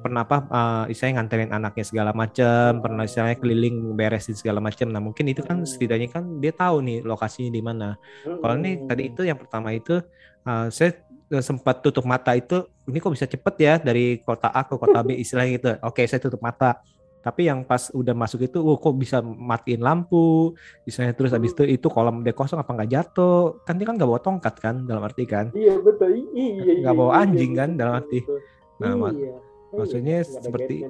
pernah 0.00 0.20
apa 0.22 0.36
uh, 0.48 0.84
istilahnya 0.86 1.20
nganterin 1.20 1.50
anaknya 1.50 1.84
segala 1.84 2.10
macam 2.14 2.78
pernah 2.78 3.02
istilahnya 3.02 3.36
keliling 3.40 3.96
beresin 3.96 4.36
segala 4.38 4.62
macam 4.62 4.86
nah 4.92 5.02
mungkin 5.02 5.26
itu 5.26 5.42
kan 5.42 5.56
Hmm. 5.56 5.68
setidaknya 5.68 6.08
kan 6.12 6.24
dia 6.38 6.52
tahu 6.52 6.84
nih 6.84 6.98
lokasinya 7.02 7.50
di 7.50 7.62
mana 7.64 7.88
kalau 8.22 8.54
ini 8.60 8.86
tadi 8.86 9.02
itu 9.10 9.22
yang 9.24 9.40
pertama 9.40 9.72
itu 9.72 9.98
uh, 10.46 10.68
saya 10.70 11.00
uh, 11.32 11.42
sempat 11.42 11.82
tutup 11.82 12.06
mata 12.06 12.36
itu 12.38 12.66
ini 12.86 13.02
kok 13.02 13.12
bisa 13.12 13.26
cepet 13.26 13.54
ya 13.58 13.74
dari 13.82 14.22
kota 14.22 14.46
A 14.54 14.62
ke 14.62 14.78
kota 14.78 15.02
B 15.02 15.18
istilahnya 15.18 15.50
gitu. 15.58 15.70
Oke, 15.82 16.06
saya 16.06 16.22
tutup 16.22 16.38
mata. 16.38 16.78
Tapi 17.26 17.50
yang 17.50 17.66
pas 17.66 17.90
udah 17.90 18.14
masuk 18.14 18.46
itu, 18.46 18.62
oh 18.62 18.78
kok 18.78 18.94
bisa 18.94 19.18
matiin 19.18 19.82
lampu, 19.82 20.54
istilahnya 20.86 21.10
terus 21.10 21.34
habis 21.34 21.50
itu 21.50 21.66
itu 21.66 21.86
kolam 21.90 22.22
dia 22.22 22.30
kosong 22.30 22.62
apa 22.62 22.70
nggak 22.70 22.86
jatuh? 22.86 23.58
Kan 23.66 23.82
dia 23.82 23.86
kan 23.90 23.98
nggak 23.98 24.06
bawa 24.06 24.22
tongkat 24.22 24.54
kan 24.62 24.86
dalam 24.86 25.02
arti 25.02 25.26
kan. 25.26 25.50
Iya 25.50 25.74
betul, 25.82 26.14
iya 26.30 26.46
iya. 26.54 26.72
Nggak 26.86 26.94
bawa 26.94 27.10
iya, 27.10 27.20
anjing 27.26 27.50
iya, 27.50 27.58
kan, 27.58 27.70
dalam 27.74 27.94
arti. 27.98 28.18
betul. 28.22 28.38
Nah, 28.78 28.92
mak- 28.94 29.18
iya. 29.18 29.34
maksudnya 29.74 30.16
Nggak 30.22 30.30
ada 30.30 30.44
seperti-. 30.46 30.80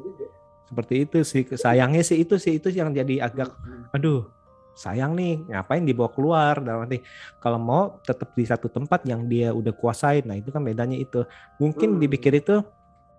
Seperti 0.66 0.94
itu 1.00 1.18
sih. 1.24 1.42
Sayangnya 1.48 2.02
sih 2.04 2.16
itu 2.20 2.34
sih 2.36 2.52
itu 2.60 2.68
yang 2.68 2.92
jadi 2.92 3.24
agak 3.24 3.48
Hmm. 3.56 3.88
aduh 3.96 4.28
sayang 4.76 5.16
nih 5.16 5.40
ngapain 5.48 5.80
dibawa 5.80 6.12
keluar 6.12 6.60
dalam 6.60 6.84
arti 6.84 7.00
kalau 7.40 7.56
mau 7.56 7.82
tetap 8.04 8.36
di 8.36 8.44
satu 8.44 8.68
tempat 8.68 9.08
yang 9.08 9.24
dia 9.24 9.48
udah 9.48 9.72
kuasain 9.72 10.20
nah 10.20 10.36
itu 10.36 10.52
kan 10.52 10.60
bedanya 10.60 11.00
itu 11.00 11.24
mungkin 11.56 11.96
Hmm. 11.96 12.00
dipikir 12.02 12.36
itu 12.36 12.60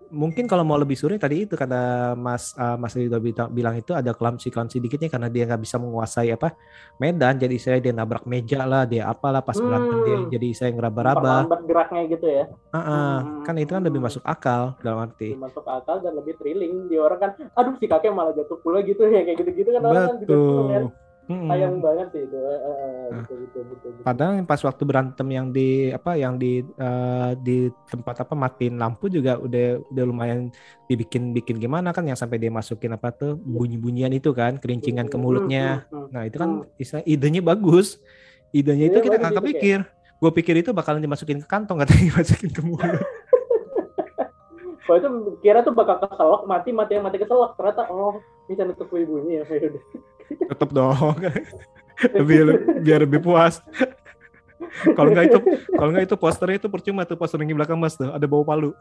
mungkin 0.08 0.48
kalau 0.48 0.64
mau 0.64 0.80
lebih 0.80 0.96
sore 0.96 1.20
tadi 1.20 1.44
itu 1.44 1.52
kata 1.52 2.12
Mas 2.16 2.56
uh, 2.56 2.80
Mas 2.80 2.96
Ridho 2.96 3.20
bita- 3.20 3.48
bilang 3.48 3.76
itu 3.76 3.92
ada 3.92 4.16
clumsy 4.16 4.48
clumsy 4.48 4.80
dikitnya 4.80 5.12
karena 5.12 5.28
dia 5.28 5.44
nggak 5.44 5.60
bisa 5.60 5.76
menguasai 5.76 6.32
apa 6.32 6.56
medan 6.96 7.36
jadi 7.36 7.56
saya 7.56 7.78
dia 7.80 7.92
nabrak 7.92 8.24
meja 8.24 8.64
lah 8.64 8.84
dia 8.84 9.06
apalah 9.06 9.44
pas 9.44 9.56
berantem 9.56 9.98
dia 10.04 10.16
Hmm. 10.18 10.30
jadi 10.32 10.48
saya 10.56 10.70
ngeraba-raba 10.74 11.46
geraknya 11.62 12.02
gitu 12.10 12.26
ya. 12.26 12.44
Ah, 12.72 12.78
ah. 12.78 13.14
Hmm. 13.22 13.44
kan 13.44 13.54
itu 13.60 13.70
kan 13.70 13.84
lebih 13.84 14.00
masuk 14.00 14.22
akal 14.24 14.74
dalam 14.82 15.04
arti 15.04 15.32
Lebih 15.36 15.44
masuk 15.46 15.64
akal 15.68 16.00
dan 16.02 16.12
lebih 16.16 16.34
thrilling. 16.40 16.88
Di 16.88 16.96
orang 16.98 17.18
kan, 17.20 17.30
aduh 17.54 17.74
si 17.78 17.86
kakek 17.86 18.12
malah 18.12 18.32
jatuh 18.34 18.58
pula 18.60 18.82
gitu 18.82 19.04
ya 19.06 19.22
kayak 19.24 19.44
gitu-gitu 19.44 19.70
kan 19.72 19.82
orang 19.84 20.04
kan 20.08 20.16
juga 20.24 21.07
Mm-mm. 21.28 21.52
Sayang 21.52 21.76
banget 21.84 22.06
sih 22.16 22.22
itu. 22.24 22.38
Eh, 22.40 22.58
Nah. 23.08 23.24
betul, 23.24 23.36
betul, 23.44 23.62
betul, 23.68 23.88
betul. 23.92 24.04
Padahal 24.04 24.32
pas 24.48 24.60
waktu 24.64 24.82
berantem 24.88 25.28
yang 25.28 25.46
di 25.52 25.92
apa 25.92 26.16
yang 26.16 26.40
di 26.40 26.64
eh, 26.64 27.30
di 27.40 27.68
tempat 27.88 28.24
apa 28.24 28.32
matiin 28.32 28.80
lampu 28.80 29.12
juga 29.12 29.36
udah 29.36 29.80
udah 29.92 30.04
lumayan 30.08 30.48
dibikin 30.88 31.36
bikin 31.36 31.60
gimana 31.60 31.92
kan 31.92 32.08
yang 32.08 32.16
sampai 32.16 32.40
dia 32.40 32.48
masukin 32.48 32.96
apa 32.96 33.12
tuh 33.12 33.36
bunyi-bunyian 33.36 34.12
itu 34.16 34.32
kan 34.32 34.56
kerincingan 34.56 35.12
ke 35.12 35.16
mulutnya. 35.20 35.84
Hmm, 35.88 35.92
hmm, 35.92 36.00
hmm. 36.08 36.12
Nah 36.16 36.22
itu 36.24 36.36
kan 36.40 36.50
istilah 36.80 37.04
idenya 37.04 37.44
bagus. 37.44 38.00
Idenya 38.48 38.88
itu 38.88 38.96
Idenya 38.96 39.04
kita 39.04 39.16
nggak 39.20 39.32
itu 39.36 39.40
kepikir. 39.44 39.78
Gue 40.18 40.30
pikir 40.32 40.54
itu 40.64 40.70
bakalan 40.72 41.04
dimasukin 41.04 41.44
ke 41.44 41.48
kantong 41.48 41.76
katanya 41.84 42.02
dimasukin 42.08 42.50
ke 42.56 42.60
mulut. 42.64 42.88
Kalau 44.88 44.96
itu 45.04 45.08
kira 45.44 45.60
tuh 45.60 45.76
bakal 45.76 46.00
keselak, 46.00 46.48
mati 46.48 46.72
mati 46.72 46.96
yang 46.96 47.04
mati 47.04 47.20
keselak. 47.20 47.52
Ternyata 47.60 47.92
oh 47.92 48.24
bisa 48.48 48.64
nutup 48.64 48.88
ibunya 48.96 49.44
ya. 49.44 49.68
Yaudah. 49.68 49.84
Tetep 50.28 50.68
dong. 50.72 51.16
lebih 52.14 52.38
biar 52.82 53.00
lebih 53.02 53.20
puas. 53.22 53.62
kalau 54.94 55.10
nggak 55.14 55.26
itu 55.30 55.38
kalau 55.74 55.90
nggak 55.90 56.04
itu 56.06 56.16
posternya 56.18 56.56
itu 56.62 56.68
percuma 56.70 57.02
tuh 57.06 57.18
poster 57.18 57.38
yang 57.42 57.54
di 57.54 57.56
belakang 57.58 57.78
mas 57.78 57.98
tuh 57.98 58.10
ada 58.10 58.26
bau 58.26 58.46
palu. 58.46 58.74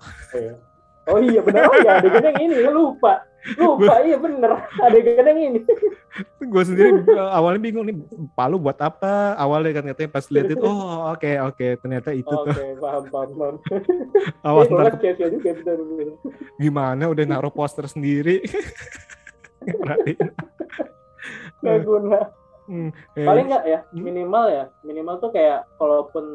Oh 1.07 1.23
iya 1.23 1.39
bener, 1.39 1.63
oh 1.71 1.75
iya 1.79 2.03
adegan 2.03 2.19
yang 2.19 2.51
ini, 2.51 2.67
lupa. 2.67 3.23
Lupa, 3.55 4.03
iya 4.03 4.19
bener. 4.19 4.59
Adegan 4.83 5.23
yang 5.23 5.39
ini. 5.39 5.59
gue 6.41 6.63
sendiri 6.65 7.05
uh, 7.13 7.29
awalnya 7.29 7.61
bingung 7.61 7.85
nih 7.85 7.93
palu 8.33 8.57
buat 8.57 8.73
apa 8.81 9.37
awalnya 9.37 9.77
kan 9.77 9.93
katanya 9.93 10.09
pas 10.09 10.25
lihat 10.33 10.49
itu 10.49 10.65
oh 10.65 11.13
oke 11.13 11.29
oke 11.53 11.67
ternyata 11.77 12.09
itu 12.09 12.25
Oke, 12.25 12.49
tuh 12.49 12.81
paham, 12.81 13.05
paham, 13.13 13.29
paham. 13.37 13.55
awas 14.49 14.65
Iya, 14.65 14.81
ntar 14.81 14.97
juga 15.29 15.51
gimana 16.57 17.13
udah 17.13 17.23
naruh 17.29 17.53
poster 17.53 17.85
sendiri. 17.85 18.41
Nggak 21.61 21.79
guna. 21.85 22.19
Hmm, 22.67 22.91
eh, 23.15 23.23
Paling 23.23 23.45
nggak 23.47 23.63
ya, 23.63 23.79
Hmm. 23.87 24.03
minimal 24.03 24.45
ya. 24.51 24.65
Minimal 24.83 25.15
tuh 25.23 25.31
kayak, 25.31 25.63
kalaupun 25.79 26.25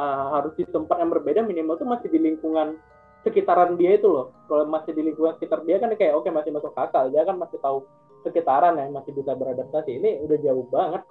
uh, 0.00 0.24
harus 0.32 0.56
di 0.56 0.64
tempat 0.64 0.96
yang 0.96 1.12
berbeda, 1.12 1.44
minimal 1.44 1.76
tuh 1.76 1.88
masih 1.88 2.08
di 2.08 2.16
lingkungan 2.16 2.80
sekitaran 3.20 3.76
dia 3.76 4.00
itu 4.00 4.08
loh. 4.08 4.32
Kalau 4.48 4.64
masih 4.64 4.96
di 4.96 5.02
lingkungan 5.12 5.36
sekitar 5.36 5.60
dia 5.68 5.76
kan 5.76 5.92
kayak 5.92 6.16
oke 6.16 6.30
masih 6.32 6.54
masuk 6.56 6.72
akal. 6.72 7.12
Dia 7.12 7.26
kan 7.28 7.36
masih 7.36 7.60
tahu 7.60 7.84
sekitaran 8.24 8.80
ya, 8.80 8.88
masih 8.88 9.12
bisa 9.12 9.36
beradaptasi. 9.36 10.00
Ini 10.00 10.10
udah 10.24 10.38
jauh 10.40 10.64
banget. 10.72 11.02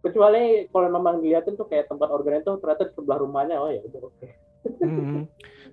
Kecuali 0.00 0.70
kalau 0.70 0.88
memang 0.88 1.18
dilihatin 1.18 1.58
tuh 1.58 1.66
kayak 1.66 1.90
tempat 1.90 2.08
organ 2.08 2.40
itu 2.40 2.56
ternyata 2.62 2.88
di 2.88 2.92
sebelah 2.94 3.18
rumahnya, 3.20 3.58
oh 3.58 3.68
ya 3.68 3.82
udah 3.84 4.00
oke. 4.06 4.28
hmm. 4.80 5.22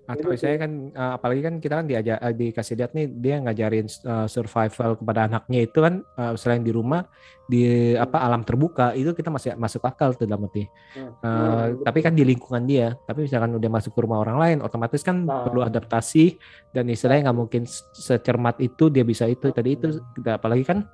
Atau 0.03 0.29
Itu 0.29 0.36
sih. 0.36 0.43
saya 0.43 0.55
kan 0.60 0.72
uh, 0.91 1.15
apalagi 1.15 1.41
kan 1.41 1.53
kita 1.57 1.74
kan 1.79 1.86
diajak 1.86 2.17
uh, 2.17 2.29
dikasih 2.29 2.75
lihat 2.75 2.91
nih 2.91 3.07
dia 3.07 3.36
ngajarin 3.39 3.88
uh, 4.03 4.27
survival 4.27 5.00
kepada 5.00 5.25
anaknya 5.25 5.63
itu 5.63 5.79
kan 5.79 6.03
uh, 6.13 6.36
selain 6.36 6.60
di 6.60 6.69
rumah 6.69 7.07
di 7.43 7.63
apa 7.93 8.19
alam 8.19 8.43
terbuka 8.43 8.91
itu 8.91 9.12
kita 9.12 9.27
masih 9.27 9.55
masuk 9.55 9.79
akal 9.81 10.12
tuh 10.12 10.24
dalam 10.24 10.43
arti 10.43 10.67
Hmm. 10.93 11.10
Uh, 11.19 11.31
Hmm, 11.74 11.81
tapi 11.81 12.00
kan 12.00 12.13
di 12.13 12.22
lingkungan 12.22 12.63
dia. 12.63 12.93
Tapi 13.00 13.25
misalkan 13.25 13.55
udah 13.55 13.69
masuk 13.72 13.91
ke 13.91 14.00
rumah 14.00 14.19
orang 14.19 14.38
lain, 14.38 14.57
otomatis 14.60 15.01
kan 15.01 15.24
Nah. 15.24 15.48
perlu 15.48 15.63
adaptasi 15.63 16.38
dan 16.69 16.86
istilahnya 16.86 17.31
nggak 17.31 17.39
mungkin 17.39 17.63
se- 17.63 17.81
secermat 17.93 18.60
itu 18.60 18.88
dia 18.88 19.01
bisa 19.01 19.25
itu. 19.25 19.50
Tadi 19.50 19.69
itu 19.74 19.88
kita 20.13 20.38
apalagi 20.38 20.62
kan 20.62 20.86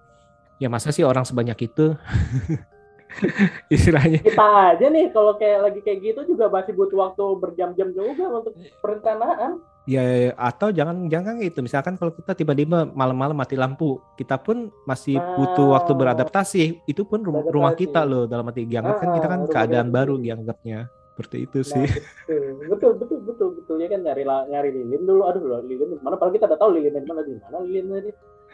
ya 0.55 0.67
masa 0.67 0.89
sih 0.89 1.03
orang 1.03 1.23
sebanyak 1.23 1.57
itu 1.61 1.91
istilahnya. 3.73 4.19
kita 4.21 4.45
aja 4.73 4.85
nih 4.85 5.09
kalau 5.09 5.33
kayak 5.35 5.59
lagi 5.65 5.79
kayak 5.81 5.99
gitu 6.01 6.21
juga 6.29 6.45
masih 6.47 6.73
butuh 6.73 6.97
waktu 7.01 7.23
berjam-jam 7.41 7.89
juga 7.91 8.25
untuk 8.29 8.53
perencanaan. 8.79 9.59
Ya, 9.89 10.05
ya, 10.05 10.17
ya. 10.29 10.31
atau 10.37 10.69
jangan 10.69 11.09
jangan 11.09 11.41
gitu. 11.41 11.65
Misalkan 11.65 11.97
kalau 11.97 12.13
kita 12.13 12.37
tiba-tiba 12.37 12.85
malam-malam 12.85 13.33
mati 13.33 13.57
lampu, 13.57 13.97
kita 14.13 14.37
pun 14.37 14.69
masih 14.85 15.17
butuh 15.33 15.73
waktu 15.73 15.91
Ah. 15.91 15.97
beradaptasi. 15.97 16.85
Itu 16.85 17.09
pun 17.09 17.25
rum- 17.25 17.41
Beradaptasi. 17.41 17.55
rumah 17.57 17.73
kita 17.73 18.01
loh 18.05 18.29
dalam 18.29 18.45
arti 18.45 18.69
dianggap 18.69 19.01
kan 19.01 19.09
kita 19.17 19.25
kan 19.25 19.33
Ah, 19.33 19.41
rumah 19.41 19.53
keadaan 19.57 19.87
kita 19.89 19.95
baru 19.97 20.13
dianggapnya. 20.21 20.79
Seperti 21.09 21.37
itu 21.41 21.57
Nah, 21.57 21.67
sih. 21.67 21.87
betul, 22.29 22.61
betul, 22.69 22.91
betul, 22.95 23.19
betul, 23.25 23.47
betul 23.57 23.75
ya 23.81 23.87
kan 23.89 23.99
nyari 24.05 24.23
nyari 24.23 24.69
lilin 24.71 25.01
dulu. 25.03 25.21
Aduh, 25.25 25.41
loh, 25.41 25.59
lilin 25.65 25.97
mana? 25.99 26.15
Padahal 26.15 26.37
kita 26.37 26.45
udah 26.45 26.59
tahu 26.61 26.71
lilin 26.77 26.93
di 26.93 27.07
mana 27.09 27.21
di 27.25 27.33
mana 27.35 27.57
lilin 27.65 27.85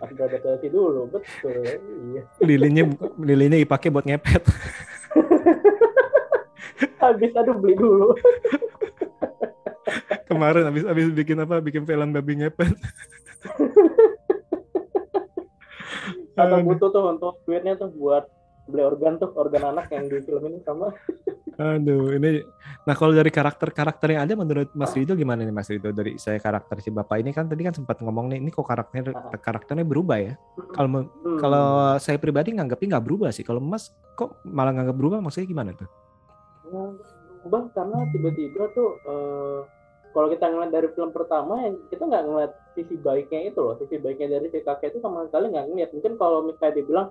tadi. 0.05 0.13
Harus 0.13 0.37
beradaptasi 0.37 0.67
dulu, 0.69 1.09
betul. 1.09 1.65
Iya. 2.13 2.21
Lilinnya 2.45 2.83
lilinnya 3.17 3.57
dipakai 3.65 3.89
buat 3.89 4.05
ngepet. 4.05 4.45
Habis 7.01 7.33
aduh 7.33 7.57
beli 7.57 7.75
dulu. 7.77 8.13
Kemarin 10.29 10.65
habis 10.65 10.83
habis 10.89 11.13
bikin 11.13 11.37
apa? 11.37 11.61
Bikin 11.61 11.85
film 11.85 12.09
babi 12.09 12.41
ngepet. 12.41 12.73
Atau 16.35 16.57
butuh 16.65 16.89
tuh 16.89 17.03
untuk 17.13 17.45
duitnya 17.45 17.77
tuh 17.77 17.93
buat 17.93 18.25
beli 18.65 18.81
organ 18.81 19.21
tuh 19.21 19.29
organ 19.37 19.77
anak 19.77 19.93
yang 19.93 20.09
di 20.09 20.25
film 20.25 20.49
ini 20.49 20.57
sama 20.65 20.89
Aduh, 21.55 22.11
ini 22.19 22.43
nah 22.83 22.91
kalau 22.93 23.15
dari 23.15 23.31
karakter-karakter 23.31 24.11
yang 24.11 24.27
ada 24.27 24.33
menurut 24.35 24.69
Mas 24.75 24.91
Rido 24.91 25.15
gimana 25.15 25.47
nih 25.47 25.55
Mas 25.55 25.71
Rido 25.71 25.95
dari 25.95 26.19
saya 26.19 26.35
karakter 26.35 26.83
si 26.83 26.91
Bapak 26.91 27.15
ini 27.23 27.31
kan 27.31 27.47
tadi 27.47 27.63
kan 27.63 27.71
sempat 27.71 28.03
ngomong 28.03 28.35
nih 28.35 28.43
ini 28.43 28.51
kok 28.51 28.67
karakternya 28.67 29.15
karakternya 29.39 29.87
berubah 29.87 30.19
ya. 30.19 30.33
Kalau 30.75 30.89
Hmm. 31.07 31.39
kalau 31.39 31.65
saya 32.03 32.19
pribadi 32.19 32.51
nganggapnya 32.51 32.99
nggak 32.99 33.05
berubah 33.07 33.29
sih. 33.31 33.47
Kalau 33.47 33.63
Mas 33.63 33.95
kok 34.19 34.35
malah 34.43 34.75
nganggap 34.75 34.95
berubah 34.99 35.23
maksudnya 35.23 35.47
gimana 35.47 35.71
tuh? 35.71 35.87
Ya, 36.67 36.83
berubah 37.43 37.61
karena 37.71 37.97
tiba-tiba 38.11 38.63
tuh 38.75 38.89
eh, 39.07 39.59
kalau 40.11 40.27
kita 40.31 40.45
ngeliat 40.47 40.71
dari 40.71 40.87
film 40.95 41.11
pertama 41.11 41.59
ya 41.59 41.71
kita 41.91 42.03
nggak 42.07 42.23
ngeliat 42.23 42.51
sisi 42.75 42.95
baiknya 42.99 43.51
itu 43.51 43.59
loh 43.59 43.75
sisi 43.79 43.95
baiknya 43.99 44.39
dari 44.39 44.47
si 44.47 44.59
kakek 44.63 44.95
itu 44.95 44.99
sama 45.03 45.27
sekali 45.27 45.51
nggak 45.51 45.65
ngeliat 45.71 45.89
mungkin 45.91 46.13
kalau 46.15 46.39
misalnya 46.43 46.79
dibilang 46.79 47.07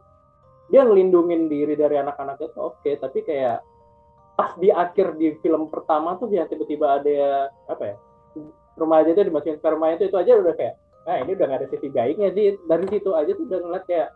dia 0.72 0.80
ngelindungin 0.88 1.52
diri 1.52 1.76
dari 1.76 2.00
anak-anaknya 2.00 2.48
tuh 2.56 2.72
oke 2.72 2.90
tapi 2.96 3.20
kayak 3.20 3.60
pas 4.34 4.50
di 4.58 4.68
akhir 4.70 5.14
di 5.14 5.38
film 5.38 5.70
pertama 5.70 6.18
tuh 6.18 6.26
ya 6.30 6.46
tiba-tiba 6.50 6.98
ada 6.98 7.48
apa 7.70 7.94
ya 7.94 7.96
remaja 8.74 9.14
itu 9.14 9.22
dimasukin 9.30 9.62
ke 9.62 9.68
rumah 9.70 9.94
itu 9.94 10.10
itu 10.10 10.16
aja 10.18 10.34
udah 10.34 10.54
kayak 10.58 10.74
nah 11.04 11.20
ini 11.20 11.36
udah 11.36 11.46
nggak 11.46 11.60
ada 11.60 11.68
sisi 11.68 11.88
baiknya 11.92 12.32
sih. 12.32 12.56
Dari 12.64 12.86
situ 12.88 13.12
aja 13.12 13.30
tuh 13.36 13.44
udah 13.44 13.58
ngeliat 13.60 13.84
kayak 13.84 14.08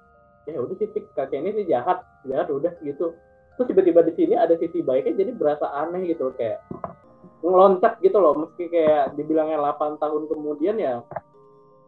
ya 0.49 0.59
udah 0.59 0.75
sih 0.81 0.89
kakek 1.13 1.39
ini 1.45 1.51
sih 1.53 1.65
jahat 1.69 2.01
jahat 2.25 2.49
udah 2.49 2.73
gitu. 2.81 3.13
Terus 3.55 3.67
tiba-tiba 3.69 4.01
di 4.07 4.13
sini 4.17 4.35
ada 4.35 4.57
sisi 4.57 4.81
baiknya 4.81 5.21
jadi 5.21 5.33
berasa 5.37 5.69
aneh 5.69 6.09
gitu 6.09 6.33
kayak 6.35 6.65
ngeloncat 7.45 8.01
gitu 8.01 8.17
loh. 8.19 8.35
Meski 8.35 8.73
kayak 8.73 9.15
dibilangnya 9.21 9.61
8 9.61 10.01
tahun 10.01 10.23
kemudian 10.33 10.81
ya 10.81 11.05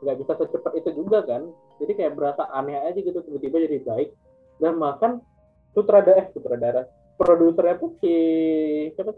nggak 0.04 0.16
bisa 0.20 0.32
secepat 0.36 0.72
itu 0.76 0.90
juga 0.92 1.24
kan. 1.24 1.48
Jadi 1.80 1.92
kayak 1.96 2.12
berasa 2.14 2.44
aneh 2.52 2.76
aja 2.76 3.00
gitu 3.00 3.24
tiba-tiba 3.24 3.56
jadi 3.66 3.80
baik. 3.82 4.08
Dan 4.60 4.76
bahkan 4.76 5.24
sutradara 5.72 6.20
eh 6.20 6.26
sutradara 6.36 6.84
produsernya 7.20 7.76
tuh 7.76 7.92
si 8.00 8.14
siapa 8.96 9.12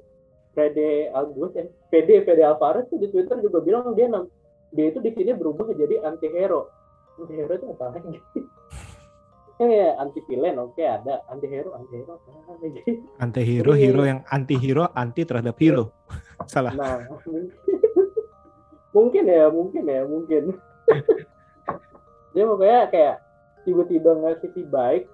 Fede 0.53 1.15
Algus 1.15 1.55
ya 1.55 1.65
Fede 1.87 2.27
Fede 2.27 2.43
Alvarez 2.43 2.91
tuh 2.91 2.99
di 2.99 3.07
Twitter 3.09 3.39
juga 3.39 3.63
bilang 3.63 3.95
dia 3.95 4.11
nam- 4.11 4.27
dia 4.75 4.91
itu 4.91 4.99
di 4.99 5.15
sini 5.15 5.31
berubah 5.39 5.71
jadi 5.71 6.03
anti 6.03 6.27
hero 6.27 6.67
anti 7.23 7.33
hero 7.39 7.53
itu 7.55 7.67
apa 7.71 7.95
lagi 7.95 8.19
kan 9.57 9.69
ya 9.79 9.95
anti 10.03 10.19
villain 10.27 10.59
oke 10.59 10.83
ada 10.83 11.23
anti 11.31 11.47
hero 11.47 11.71
anti 11.79 11.95
hero 11.95 12.19
apa 12.19 12.59
lagi 12.59 12.83
Anti 13.23 13.41
hero, 13.47 13.73
hero 13.79 14.03
yang 14.03 14.21
anti 14.27 14.59
hero, 14.59 14.91
anti 14.99 15.23
terhadap 15.23 15.55
hero. 15.63 15.95
Salah. 16.51 16.75
Nah, 16.75 17.07
mungkin 18.97 19.31
ya, 19.31 19.47
mungkin 19.47 19.87
ya, 19.87 20.03
mungkin. 20.03 20.59
Dia 22.35 22.45
pokoknya 22.51 22.81
kayak 22.91 23.17
tiba-tiba 23.63 24.11
nggak 24.19 24.43
sisi 24.43 24.67
baik, 24.67 25.07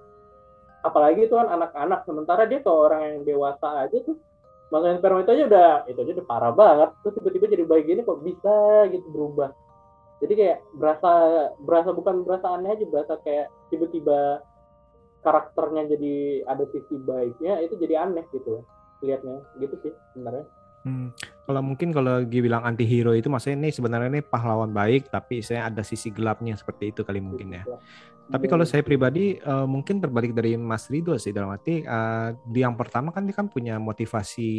apalagi 0.85 1.27
itu 1.27 1.35
kan 1.35 1.49
anak-anak. 1.49 2.03
Sementara 2.07 2.47
dia 2.47 2.59
ke 2.63 2.71
orang 2.71 3.01
yang 3.03 3.17
dewasa 3.25 3.87
aja 3.87 3.97
tuh, 4.03 4.17
masukin 4.71 4.99
sperma 4.99 5.23
itu 5.23 5.31
aja 5.33 5.43
udah, 5.49 5.71
itu 5.89 5.99
aja 5.99 6.11
udah 6.19 6.27
parah 6.27 6.53
banget. 6.53 6.89
Terus 7.03 7.13
tiba-tiba 7.19 7.45
jadi 7.51 7.63
baik 7.67 7.85
gini 7.87 8.01
kok 8.05 8.21
bisa 8.23 8.57
gitu 8.91 9.07
berubah. 9.11 9.49
Jadi 10.19 10.33
kayak 10.35 10.57
berasa, 10.75 11.11
berasa 11.63 11.89
bukan 11.95 12.27
berasa 12.27 12.47
aneh 12.59 12.75
aja, 12.75 12.85
berasa 12.87 13.13
kayak 13.23 13.47
tiba-tiba 13.71 14.43
karakternya 15.23 15.95
jadi 15.95 16.43
ada 16.47 16.63
sisi 16.71 16.95
baiknya, 16.99 17.63
itu 17.63 17.75
jadi 17.79 18.07
aneh 18.07 18.23
gitu 18.35 18.63
lihatnya 18.99 19.39
gitu 19.63 19.75
sih 19.79 19.93
sebenarnya. 20.11 20.43
Hmm, 20.79 21.11
kalau 21.43 21.59
mungkin 21.59 21.91
kalau 21.91 22.23
dia 22.23 22.39
bilang 22.39 22.63
anti 22.63 22.87
hero 22.87 23.11
itu 23.11 23.27
maksudnya 23.27 23.67
ini 23.67 23.69
sebenarnya 23.75 24.07
ini 24.15 24.23
pahlawan 24.23 24.71
baik 24.71 25.11
tapi 25.11 25.43
saya 25.43 25.67
ada 25.67 25.83
sisi 25.83 26.07
gelapnya 26.07 26.55
seperti 26.55 26.95
itu 26.95 27.03
kali 27.03 27.19
mungkin 27.19 27.59
ya. 27.59 27.63
Tapi 28.29 28.45
kalau 28.45 28.63
saya 28.63 28.85
pribadi 28.85 29.35
eh, 29.35 29.65
mungkin 29.67 29.99
terbalik 29.99 30.31
dari 30.31 30.55
Mas 30.55 30.87
Rido 30.87 31.17
sih 31.19 31.35
dalam 31.35 31.51
arti 31.51 31.83
di 32.47 32.59
yang 32.61 32.79
pertama 32.79 33.11
kan 33.11 33.27
dia 33.27 33.35
kan 33.35 33.51
punya 33.51 33.75
motivasi 33.75 34.51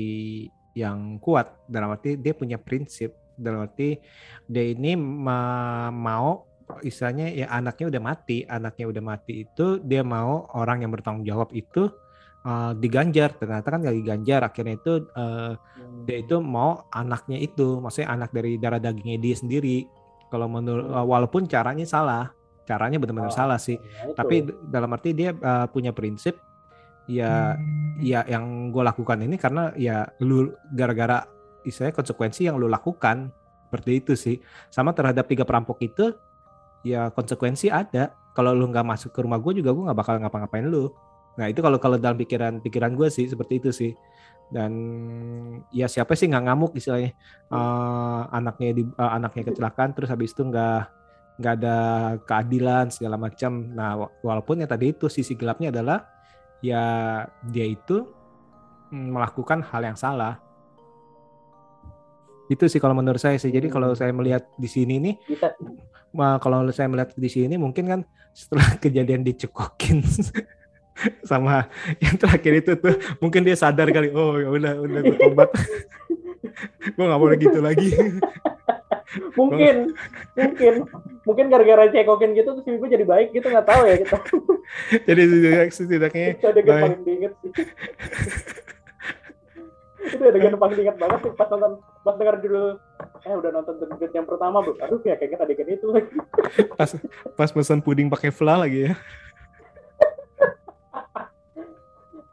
yang 0.76 1.16
kuat 1.22 1.56
dalam 1.64 1.94
arti 1.96 2.20
dia 2.20 2.36
punya 2.36 2.60
prinsip. 2.60 3.16
Dalam 3.40 3.64
arti 3.64 3.96
dia 4.44 4.64
ini 4.76 4.92
ma- 5.00 5.88
mau 5.88 6.50
istilahnya 6.84 7.34
ya 7.34 7.46
anaknya 7.50 7.90
udah 7.90 8.02
mati 8.02 8.46
anaknya 8.46 8.86
udah 8.86 9.02
mati 9.02 9.42
itu 9.48 9.82
dia 9.82 10.06
mau 10.06 10.46
orang 10.54 10.86
yang 10.86 10.94
bertanggung 10.94 11.26
jawab 11.26 11.50
itu 11.50 11.90
eh, 12.40 12.72
diganjar. 12.74 13.34
Ternyata 13.34 13.66
kan 13.66 13.80
gak 13.80 13.96
diganjar. 13.96 14.40
Akhirnya 14.42 14.74
itu 14.76 14.92
eh, 15.06 15.52
dia 16.04 16.16
itu 16.18 16.38
mau 16.38 16.86
anaknya 16.88 17.36
itu 17.36 17.78
maksudnya 17.78 18.10
anak 18.10 18.30
dari 18.30 18.56
darah 18.56 18.78
dagingnya 18.78 19.18
dia 19.18 19.36
sendiri. 19.36 19.84
Kalau 20.30 20.46
menurut 20.46 20.86
walaupun 20.86 21.44
caranya 21.44 21.82
salah 21.82 22.30
caranya 22.62 23.02
benar-benar 23.02 23.28
Oh, 23.28 23.34
salah 23.34 23.58
sih. 23.58 23.74
itu. 23.74 24.14
tapi 24.14 24.46
d- 24.46 24.54
dalam 24.70 24.94
arti 24.94 25.10
dia 25.10 25.34
uh, 25.34 25.66
punya 25.66 25.90
prinsip 25.90 26.38
ya 27.10 27.58
ya 27.98 28.22
yang 28.30 28.70
gue 28.70 28.78
lakukan 28.78 29.18
ini 29.18 29.34
karena 29.34 29.74
ya 29.74 30.06
lu 30.22 30.54
gara-gara 30.70 31.26
istilahnya 31.66 31.98
konsekuensi 31.98 32.46
yang 32.46 32.62
lu 32.62 32.70
lakukan 32.70 33.34
seperti 33.66 33.90
itu 33.98 34.12
sih. 34.14 34.36
Sama 34.70 34.94
terhadap 34.94 35.26
tiga 35.26 35.42
perampok 35.42 35.82
itu 35.82 36.14
ya 36.86 37.10
konsekuensi 37.10 37.66
ada. 37.66 38.14
Kalau 38.30 38.54
lu 38.54 38.70
nggak 38.70 38.86
masuk 38.86 39.10
ke 39.10 39.18
rumah 39.18 39.42
gue 39.42 39.58
juga 39.58 39.74
gue 39.74 39.84
nggak 39.90 39.98
bakal 39.98 40.14
ngapa-ngapain 40.22 40.62
lu 40.62 40.94
nah 41.38 41.46
itu 41.46 41.60
kalau 41.62 41.78
kalau 41.78 41.96
dalam 41.96 42.18
pikiran 42.18 42.58
pikiran 42.62 42.92
gue 42.98 43.08
sih 43.12 43.26
seperti 43.30 43.62
itu 43.62 43.70
sih 43.70 43.92
dan 44.50 44.72
ya 45.70 45.86
siapa 45.86 46.18
sih 46.18 46.26
nggak 46.26 46.44
ngamuk 46.50 46.74
istilahnya 46.74 47.14
Eh, 47.50 48.22
anaknya 48.30 48.70
di 48.78 48.82
eh, 48.86 49.10
anaknya 49.18 49.42
kecelakaan 49.50 49.90
terus 49.90 50.06
habis 50.06 50.30
itu 50.30 50.46
nggak 50.46 50.86
nggak 51.42 51.54
ada 51.58 51.76
keadilan 52.22 52.94
segala 52.94 53.18
macam. 53.18 53.66
Nah, 53.74 53.90
wa- 53.98 54.12
walaupun 54.22 54.62
yang 54.62 54.70
tadi 54.70 54.94
itu 54.94 55.10
sisi 55.10 55.34
gelapnya 55.34 55.74
adalah 55.74 56.06
ya 56.62 56.82
dia 57.42 57.66
itu 57.66 58.06
mm, 58.94 59.08
melakukan 59.10 59.66
hal 59.66 59.82
yang 59.82 59.98
salah. 59.98 60.38
Itu 62.46 62.70
sih 62.70 62.78
kalau 62.78 62.94
menurut 62.94 63.18
saya 63.18 63.34
sih. 63.42 63.50
Jadi 63.50 63.66
kalau 63.66 63.98
saya 63.98 64.14
melihat 64.14 64.46
di 64.54 64.70
sini 64.70 65.02
nih, 65.02 65.14
kalau 66.14 66.66
saya 66.70 66.86
melihat 66.86 67.10
di 67.18 67.30
sini 67.30 67.54
mungkin 67.58 67.84
kan 67.90 68.00
setelah 68.30 68.78
kejadian 68.82 69.26
dicekokin 69.26 70.06
sama 71.30 71.68
yang 71.98 72.16
terakhir 72.16 72.52
itu 72.60 72.72
tuh 72.76 72.94
mungkin 73.18 73.44
dia 73.44 73.56
sadar 73.56 73.88
kali 73.88 74.12
oh 74.12 74.36
ya 74.36 74.48
udah 74.50 74.72
udah 74.80 75.00
gue 75.04 75.16
tobat. 75.16 75.50
Gue 76.96 77.04
nggak 77.06 77.20
boleh 77.20 77.36
gitu 77.40 77.58
lagi. 77.62 77.88
Mungkin 79.38 79.90
mungkin. 80.38 80.74
Mungkin 81.26 81.44
gara-gara 81.50 81.90
cekokin 81.90 82.30
gitu 82.38 82.54
terus 82.54 82.66
ibu 82.68 82.86
jadi 82.86 83.02
baik 83.02 83.34
gitu 83.34 83.50
nggak 83.50 83.66
tahu 83.66 83.82
ya 83.86 83.96
kita. 83.98 84.18
Jadi 85.02 85.22
setidaknya- 85.70 86.38
itu 86.38 86.46
Baik. 86.46 86.66
paling 86.66 87.02
diinget 87.02 87.32
sih. 87.42 87.50
Itu 90.00 90.22
adegan 90.24 90.56
paling 90.56 90.76
diinget 90.78 90.96
banget 90.96 91.18
sih 91.26 91.32
pas 91.34 91.48
nonton 91.50 91.72
pas 92.00 92.14
dengar 92.16 92.38
judul 92.40 92.78
eh 93.20 93.34
udah 93.34 93.50
nonton 93.52 93.74
The 93.82 93.86
Great 93.98 94.14
yang 94.14 94.26
pertama 94.30 94.62
bu 94.62 94.72
aduh 94.78 95.00
ya 95.02 95.14
kayaknya 95.18 95.38
adegan 95.42 95.68
itu 95.68 95.86
lagi. 95.90 96.14
Pas 96.78 96.90
pas 97.34 97.50
pesan 97.50 97.82
puding 97.82 98.08
pakai 98.08 98.30
fla 98.30 98.62
lagi 98.62 98.90
ya 98.90 98.94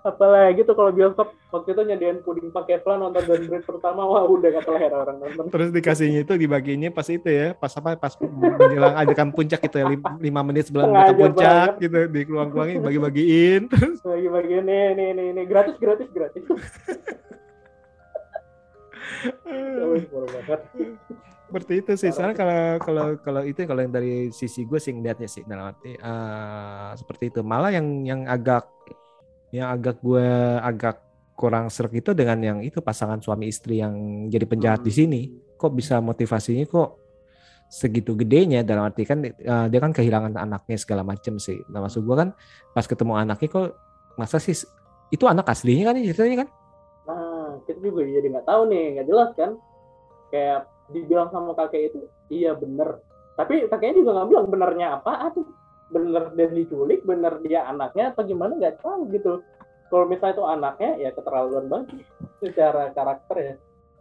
apalagi 0.07 0.63
tuh 0.63 0.73
kalau 0.73 0.95
bioskop 0.95 1.35
waktu 1.51 1.75
itu 1.75 1.81
nyediain 1.83 2.19
puding 2.23 2.49
pakai 2.55 2.79
flan 2.79 3.03
nonton 3.03 3.27
The 3.27 3.35
Great 3.43 3.67
pertama. 3.67 4.07
Wah 4.07 4.23
udah 4.23 4.49
telah 4.63 4.79
ya 4.79 4.89
orang 4.95 5.17
nonton 5.19 5.45
terus 5.51 5.69
dikasihnya 5.75 6.23
itu 6.23 6.33
dibaginya 6.39 6.89
pas 6.89 7.07
itu 7.11 7.27
ya 7.27 7.51
pas 7.51 7.71
apa 7.75 7.99
pas 7.99 8.15
menjelang 8.23 8.95
adegan 8.95 9.29
puncak 9.35 9.59
gitu 9.59 9.77
ya 9.83 9.85
lim- 9.91 10.19
lima 10.23 10.41
menit 10.47 10.71
sebelum 10.71 10.95
mereka 10.95 11.13
puncak 11.13 11.69
banget. 11.75 11.83
gitu 11.83 11.99
dikeluang-keluangin 12.07 12.79
bagi-bagiin 12.79 13.61
terus 13.67 13.99
lagi 14.07 14.27
bagian 14.31 14.63
nih 14.63 14.85
nih 14.95 15.09
nih 15.11 15.27
nih. 15.35 15.45
Gratis 15.45 15.75
gratis 15.75 16.07
gratis. 16.15 16.43
Seperti 21.47 21.73
itu 21.79 21.91
sih. 21.95 22.11
Soalnya 22.11 22.35
kalau 22.35 22.59
kalau 22.83 23.07
kalau 23.23 23.41
itu 23.47 23.63
kalau 23.63 23.79
yang 23.79 23.93
dari 23.95 24.35
sisi 24.35 24.67
gue 24.67 24.79
sih 24.83 24.91
ngeliatnya 24.91 25.31
sih 25.31 25.47
dalam 25.47 25.71
arti 25.71 25.95
eh, 25.95 26.91
seperti 26.99 27.31
itu. 27.31 27.39
Malah 27.39 27.71
yang 27.71 28.03
yang 28.03 28.21
agak 28.27 28.67
yang 29.51 29.71
agak 29.71 30.03
gue 30.03 30.27
agak 30.59 31.03
kurang 31.37 31.69
serak 31.69 31.93
itu 31.93 32.17
dengan 32.17 32.41
yang 32.41 32.59
itu 32.65 32.81
pasangan 32.81 33.21
suami 33.21 33.47
istri 33.47 33.79
yang 33.79 34.25
jadi 34.27 34.45
penjahat 34.49 34.81
di 34.81 34.91
sini. 34.91 35.21
Kok 35.57 35.71
bisa 35.73 36.01
motivasinya 36.01 36.65
kok 36.65 36.89
segitu 37.69 38.17
gedenya? 38.17 38.65
Dalam 38.65 38.89
arti 38.89 39.05
kan 39.05 39.21
eh, 39.23 39.65
dia 39.69 39.79
kan 39.79 39.93
kehilangan 39.93 40.35
anaknya 40.35 40.77
segala 40.81 41.05
macem 41.05 41.37
sih. 41.37 41.61
Nah 41.69 41.85
maksud 41.85 42.03
gue 42.03 42.15
kan 42.17 42.29
pas 42.73 42.85
ketemu 42.89 43.13
anaknya 43.15 43.49
kok 43.53 43.67
masa 44.17 44.41
sih 44.41 44.57
itu 45.13 45.23
anak 45.29 45.47
aslinya 45.47 45.93
kan 45.93 45.95
ceritanya 46.01 46.37
kan? 46.43 46.49
Nah, 47.07 47.47
kita 47.63 47.79
juga 47.79 48.03
jadi 48.03 48.27
nggak 48.27 48.47
tahu 48.49 48.61
nih, 48.67 48.85
nggak 48.99 49.07
jelas 49.07 49.29
kan. 49.39 49.51
Kayak 50.27 50.67
dibilang 50.91 51.29
sama 51.31 51.55
kakek 51.55 51.95
itu, 51.95 51.99
iya 52.27 52.51
bener. 52.51 52.99
Tapi 53.39 53.71
kakeknya 53.71 54.03
juga 54.03 54.09
nggak 54.19 54.27
bilang 54.27 54.47
benernya 54.51 54.87
apa 54.99 55.31
Bener 55.87 56.35
dia 56.35 56.47
diculik, 56.51 57.03
bener 57.07 57.39
dia 57.43 57.63
anaknya, 57.67 58.11
atau 58.11 58.23
gimana 58.27 58.55
nggak 58.59 58.83
tahu 58.83 59.07
gitu. 59.15 59.39
Kalau 59.87 60.05
misalnya 60.07 60.35
itu 60.35 60.43
anaknya, 60.43 60.91
ya 60.99 61.09
keterlaluan 61.15 61.65
banget 61.71 62.03
secara 62.43 62.91
karakter 62.91 63.37
ya. 63.39 63.53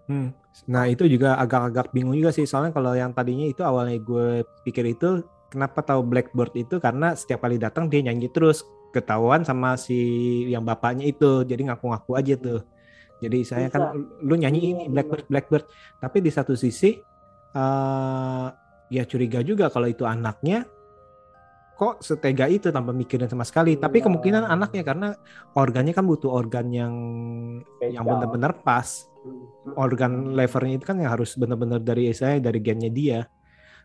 Hmm. 0.06 0.30
Nah 0.70 0.86
itu 0.86 1.06
juga 1.10 1.34
agak-agak 1.38 1.90
bingung 1.90 2.14
juga 2.14 2.30
sih 2.30 2.46
soalnya 2.46 2.70
kalau 2.70 2.94
yang 2.94 3.10
tadinya 3.10 3.46
itu 3.46 3.66
awalnya 3.66 3.98
gue 3.98 4.46
pikir 4.62 4.94
itu 4.94 5.26
kenapa 5.50 5.82
tahu 5.82 6.06
Blackbird 6.06 6.54
itu 6.54 6.78
karena 6.78 7.18
setiap 7.18 7.42
kali 7.42 7.58
datang 7.58 7.90
dia 7.90 8.06
nyanyi 8.06 8.30
terus 8.30 8.62
ketahuan 8.94 9.42
sama 9.42 9.74
si 9.74 9.98
yang 10.46 10.62
bapaknya 10.62 11.10
itu 11.10 11.42
jadi 11.42 11.74
ngaku-ngaku 11.74 12.12
aja 12.16 12.34
tuh. 12.38 12.60
Jadi 13.18 13.38
saya 13.42 13.66
Bisa. 13.66 13.74
kan 13.74 13.82
lu 14.22 14.34
nyanyi 14.36 14.60
Iya, 14.60 14.68
ini 14.70 14.84
benar. 14.86 14.92
Blackbird 14.94 15.26
Blackbird, 15.28 15.64
tapi 15.98 16.18
di 16.22 16.30
satu 16.30 16.54
sisi 16.54 16.90
eh 17.56 18.46
ya 18.86 19.02
curiga 19.08 19.42
juga 19.42 19.66
kalau 19.72 19.90
itu 19.90 20.06
anaknya 20.06 20.68
kok 21.76 22.00
setega 22.00 22.48
itu 22.48 22.68
tanpa 22.68 22.90
mikirin 22.90 23.28
sama 23.28 23.44
sekali. 23.44 23.76
Tapi 23.76 24.00
Iya. 24.00 24.04
kemungkinan 24.08 24.42
anaknya 24.42 24.82
karena 24.82 25.08
organnya 25.52 25.92
kan 25.92 26.02
butuh 26.02 26.28
organ 26.30 26.66
yang 26.68 26.94
yang 27.78 28.00
Spesial. 28.00 28.08
benar-benar 28.08 28.52
pas. 28.58 28.88
Hmm. 29.20 29.76
Organ 29.76 30.12
levernya 30.32 30.74
itu 30.76 30.84
kan 30.84 30.96
yang 30.96 31.10
harus 31.10 31.34
benar-benar 31.34 31.78
dari 31.78 32.08
saya 32.10 32.38
dari 32.38 32.58
gennya 32.58 32.88
dia. 32.88 33.20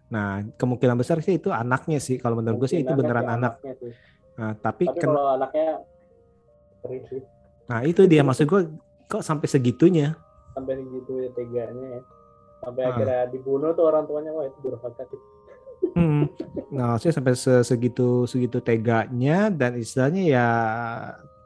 Nah 0.07 0.39
kemungkinan 0.51 0.95
besar 0.95 1.19
sih 1.19 1.35
itu 1.35 1.51
anaknya 1.51 1.97
sih. 1.97 2.15
Kalau 2.15 2.35
menurut 2.35 2.59
gue 2.59 2.69
sih 2.69 2.79
itu 2.79 2.91
beneran 2.91 3.23
sih 3.23 3.33
anak. 3.33 3.53
Nah, 4.31 4.55
tapi, 4.55 4.87
Tapi 4.87 4.95
ken- 4.97 5.07
kalau 5.07 5.35
anaknya 5.35 5.83
nah 7.67 7.83
itu 7.83 8.03
dia 8.05 8.21
maksud 8.21 8.45
gue 8.45 8.61
kok 9.05 9.21
sampai 9.21 9.45
segitunya. 9.45 10.15
sampai 10.51 10.75
segitu 10.75 11.11
ya 11.17 11.29
teganya 11.31 11.85
ya. 11.89 12.01
Sampai 12.59 12.81
Ah. 12.83 12.89
akhirnya 12.91 13.21
dibunuh 13.29 13.71
tuh 13.71 13.85
orang 13.85 14.03
tuanya 14.03 14.31
wah 14.31 14.43
itu 14.43 14.57
durhaka 14.61 15.03
sih. 15.07 15.19
Hmm. 15.91 16.29
Nah, 16.71 16.95
maksudnya 16.95 17.15
sampai 17.15 17.33
se- 17.33 17.65
segitu 17.65 18.23
segitu 18.23 18.61
teganya 18.61 19.49
dan 19.49 19.75
istilahnya 19.75 20.23
ya 20.23 20.47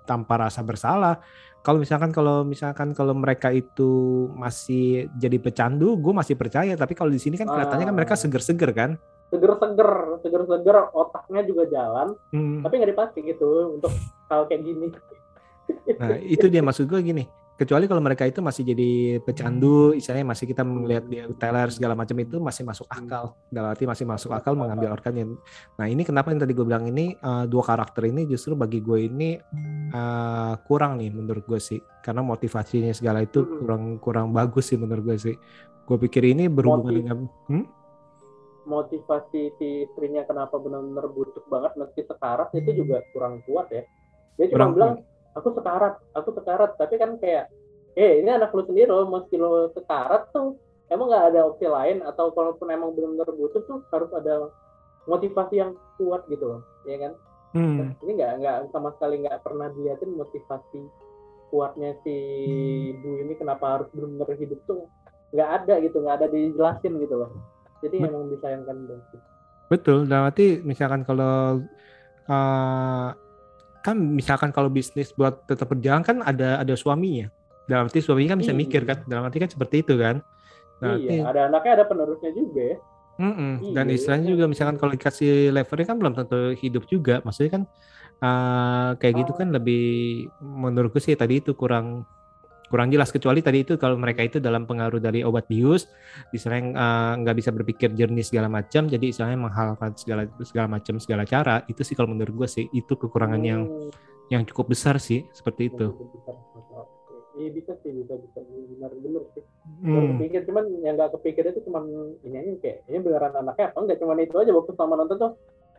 tanpa 0.04 0.38
rasa 0.38 0.62
bersalah. 0.62 1.18
Kalau 1.60 1.82
misalkan 1.82 2.14
kalau 2.14 2.46
misalkan 2.46 2.94
kalau 2.94 3.18
mereka 3.18 3.50
itu 3.50 3.90
masih 4.32 5.10
jadi 5.18 5.42
pecandu, 5.42 5.98
gue 5.98 6.14
masih 6.14 6.38
percaya. 6.38 6.78
Tapi 6.78 6.94
kalau 6.94 7.10
di 7.10 7.18
sini 7.18 7.36
kan 7.36 7.50
kelihatannya 7.50 7.86
kan 7.86 7.96
mereka 7.96 8.14
Ah. 8.14 8.22
seger-seger 8.22 8.70
kan. 8.70 8.92
Seger-seger, 9.34 9.90
seger-seger 10.22 10.78
otaknya 10.94 11.42
juga 11.42 11.66
jalan, 11.66 12.14
Hmm. 12.30 12.62
tapi 12.62 12.78
nggak 12.78 12.92
dipakai 12.94 13.22
gitu 13.26 13.74
untuk 13.74 13.90
hal 14.30 14.46
kayak 14.46 14.62
gini. 14.62 14.88
Nah, 15.98 16.22
itu 16.22 16.46
dia 16.46 16.62
maksud 16.62 16.86
gue 16.86 17.02
gini. 17.02 17.26
Kecuali 17.56 17.88
kalau 17.88 18.04
mereka 18.04 18.28
itu 18.28 18.44
masih 18.44 18.68
jadi 18.68 19.24
pecandu, 19.24 19.96
istilahnya 19.96 20.28
masih 20.28 20.44
kita 20.44 20.68
melihat 20.68 21.08
di 21.08 21.24
Taylor 21.40 21.72
segala 21.72 21.96
macam 21.96 22.20
itu 22.20 22.36
masih 22.44 22.68
masuk 22.68 22.84
akal. 22.92 23.32
Dalam 23.48 23.72
arti 23.72 23.88
masih 23.88 24.04
masuk 24.04 24.36
akal 24.36 24.60
mengambil 24.60 24.92
organnya. 24.92 25.40
Nah, 25.80 25.88
ini 25.88 26.04
kenapa 26.04 26.36
yang 26.36 26.44
tadi 26.44 26.52
gue 26.52 26.68
bilang 26.68 26.84
ini 26.84 27.16
eh, 27.16 27.46
dua 27.48 27.64
karakter 27.64 28.12
ini 28.12 28.28
justru 28.28 28.60
bagi 28.60 28.84
gue 28.84 29.08
ini 29.08 29.40
eh, 29.88 30.54
kurang 30.68 31.00
nih 31.00 31.16
menurut 31.16 31.48
gue 31.48 31.56
sih. 31.56 31.80
Karena 32.04 32.28
motivasinya 32.28 32.92
segala 32.92 33.24
itu 33.24 33.48
Hmm. 33.48 33.56
kurang 33.64 33.84
kurang 34.04 34.28
bagus 34.36 34.68
sih 34.68 34.76
menurut 34.76 35.16
gue 35.16 35.18
sih. 35.32 35.36
Gue 35.88 35.96
pikir 35.96 36.28
ini 36.28 36.52
berhubungan 36.52 36.92
Motiv- 36.92 37.00
dengan 37.08 37.18
hmm? 37.48 37.66
Motivasi 38.66 39.42
si 39.56 39.68
istrinya 39.88 40.28
kenapa 40.28 40.60
benar-benar 40.60 41.08
butuh 41.08 41.46
banget 41.48 41.78
meski 41.80 42.02
sekarat 42.04 42.52
itu 42.52 42.84
juga 42.84 43.00
kurang 43.16 43.40
kuat 43.48 43.72
ya. 43.72 43.88
Dia 44.36 44.52
cuma 44.52 44.56
Kurang 44.60 44.72
bilang 44.76 44.94
aku 45.36 45.54
sekarat, 45.54 46.00
aku 46.16 46.30
sekarat, 46.34 46.72
tapi 46.80 46.96
kan 46.98 47.20
kayak 47.20 47.52
eh 47.96 48.24
ini 48.24 48.30
anak 48.32 48.52
lu 48.56 48.64
sendiri 48.64 48.92
loh, 48.92 49.08
meski 49.08 49.36
lu 49.36 49.72
sekarat 49.76 50.32
tuh 50.32 50.56
emang 50.92 51.12
nggak 51.12 51.26
ada 51.36 51.40
opsi 51.48 51.68
lain 51.68 52.04
atau 52.04 52.32
kalaupun 52.32 52.68
emang 52.72 52.96
benar-benar 52.96 53.30
butuh 53.36 53.62
tuh 53.68 53.80
harus 53.92 54.12
ada 54.16 54.50
motivasi 55.06 55.60
yang 55.60 55.72
kuat 56.00 56.26
gitu 56.28 56.58
loh, 56.58 56.62
ya 56.88 56.98
kan? 57.00 57.14
Hmm. 57.56 57.96
ini 58.04 58.20
nggak 58.20 58.44
nggak 58.44 58.58
sama 58.76 58.92
sekali 59.00 59.24
nggak 59.24 59.40
pernah 59.40 59.72
dilihatin 59.72 60.12
motivasi 60.12 60.92
kuatnya 61.48 61.96
si 62.04 62.16
ibu 62.92 63.24
ini 63.24 63.32
kenapa 63.40 63.80
harus 63.80 63.88
benar-benar 63.96 64.36
hidup 64.36 64.60
tuh 64.68 64.92
nggak 65.32 65.50
ada 65.64 65.80
gitu 65.80 66.04
nggak 66.04 66.16
ada 66.20 66.28
dijelasin 66.28 67.00
gitu 67.00 67.16
loh 67.16 67.32
jadi 67.80 67.96
Bet- 67.96 68.12
emang 68.12 68.28
disayangkan 68.28 68.78
banget. 68.92 69.20
Betul, 69.72 70.06
dalam 70.06 70.30
arti 70.30 70.60
misalkan 70.68 71.08
kalau 71.08 71.64
eh, 72.28 73.08
kan 73.86 73.94
misalkan 73.96 74.50
kalau 74.50 74.68
bisnis 74.68 75.14
buat 75.14 75.46
tetap 75.46 75.70
berjalan 75.70 76.02
kan 76.02 76.26
ada 76.26 76.58
ada 76.60 76.74
suaminya. 76.74 77.30
Dalam 77.66 77.86
arti 77.86 78.02
suaminya 78.02 78.34
kan 78.34 78.40
bisa 78.42 78.50
Iya. 78.50 78.60
mikir 78.60 78.82
kan, 78.84 79.06
dalam 79.06 79.22
arti 79.24 79.38
kan 79.38 79.50
seperti 79.50 79.86
itu 79.86 79.94
kan. 79.96 80.26
Dalam 80.78 80.98
arti, 80.98 81.14
iya 81.14 81.24
ada 81.24 81.42
anaknya 81.46 81.72
ada 81.78 81.86
penerusnya 81.86 82.32
juga 82.34 82.62
ya 82.66 82.78
Mm-mm. 83.16 83.72
dan 83.72 83.86
Iya, 83.88 83.96
istilahnya 83.96 84.28
juga 84.28 84.46
misalkan 84.46 84.76
kalau 84.76 84.92
dikasih 84.92 85.48
levernya 85.50 85.88
kan 85.88 85.98
belum 86.02 86.14
tentu 86.14 86.40
hidup 86.58 86.84
juga. 86.86 87.22
Maksudnya 87.22 87.52
kan 87.54 87.64
eh, 88.18 88.90
kayak 88.98 89.16
gitu 89.22 89.32
Oh. 89.32 89.38
kan 89.38 89.48
lebih 89.52 89.84
menurutku 90.40 90.98
sih 90.98 91.14
tadi 91.14 91.40
itu 91.40 91.52
kurang 91.54 92.04
kurang 92.66 92.90
jelas 92.90 93.14
kecuali 93.14 93.46
tadi 93.46 93.62
itu 93.62 93.78
kalau 93.78 93.96
mereka 94.00 94.26
itu 94.26 94.42
dalam 94.42 94.66
pengaruh 94.66 94.98
dari 94.98 95.22
obat 95.22 95.46
bius 95.46 95.86
istilahnya 96.34 96.74
eh, 96.74 97.14
nggak 97.22 97.36
bisa 97.38 97.50
berpikir 97.54 97.94
jernih 97.94 98.26
segala 98.26 98.50
macam 98.50 98.90
jadi 98.90 99.06
istilahnya 99.06 99.38
menghalalkan 99.38 99.94
segala 99.94 100.26
segala 100.42 100.68
macam 100.80 100.98
segala 100.98 101.24
cara 101.30 101.62
itu 101.70 101.86
sih 101.86 101.94
kalau 101.94 102.10
menurut 102.10 102.46
gue 102.46 102.50
sih 102.50 102.66
itu 102.74 102.94
kekurangan 102.98 103.42
yang 103.42 103.64
Hmm, 103.66 103.90
yang 104.30 104.44
cukup 104.46 104.74
besar 104.74 104.98
sih 104.98 105.26
seperti 105.34 105.70
itu. 105.70 105.88
Iya 107.36 107.52
bisa 107.52 107.76
sih 107.84 107.92
bisa 107.92 108.16
bisa 108.16 108.40
benar 108.48 108.96
benar 108.96 109.24
sih. 109.36 109.44
Hmm. 109.84 110.16
kepikir 110.16 110.48
cuman 110.48 110.66
yang 110.80 110.96
nggak 110.96 111.12
kepikir 111.20 111.44
itu 111.52 111.60
cuman 111.68 111.84
ini 112.24 112.36
aja 112.40 112.52
kayak 112.64 112.78
ini 112.88 112.98
beneran 113.04 113.36
anaknya 113.36 113.76
apa 113.76 113.80
enggak 113.84 114.00
cuman 114.00 114.24
itu 114.24 114.36
aja 114.40 114.52
waktu 114.56 114.72
sama 114.80 114.96
nonton 114.96 115.18
tuh. 115.20 115.32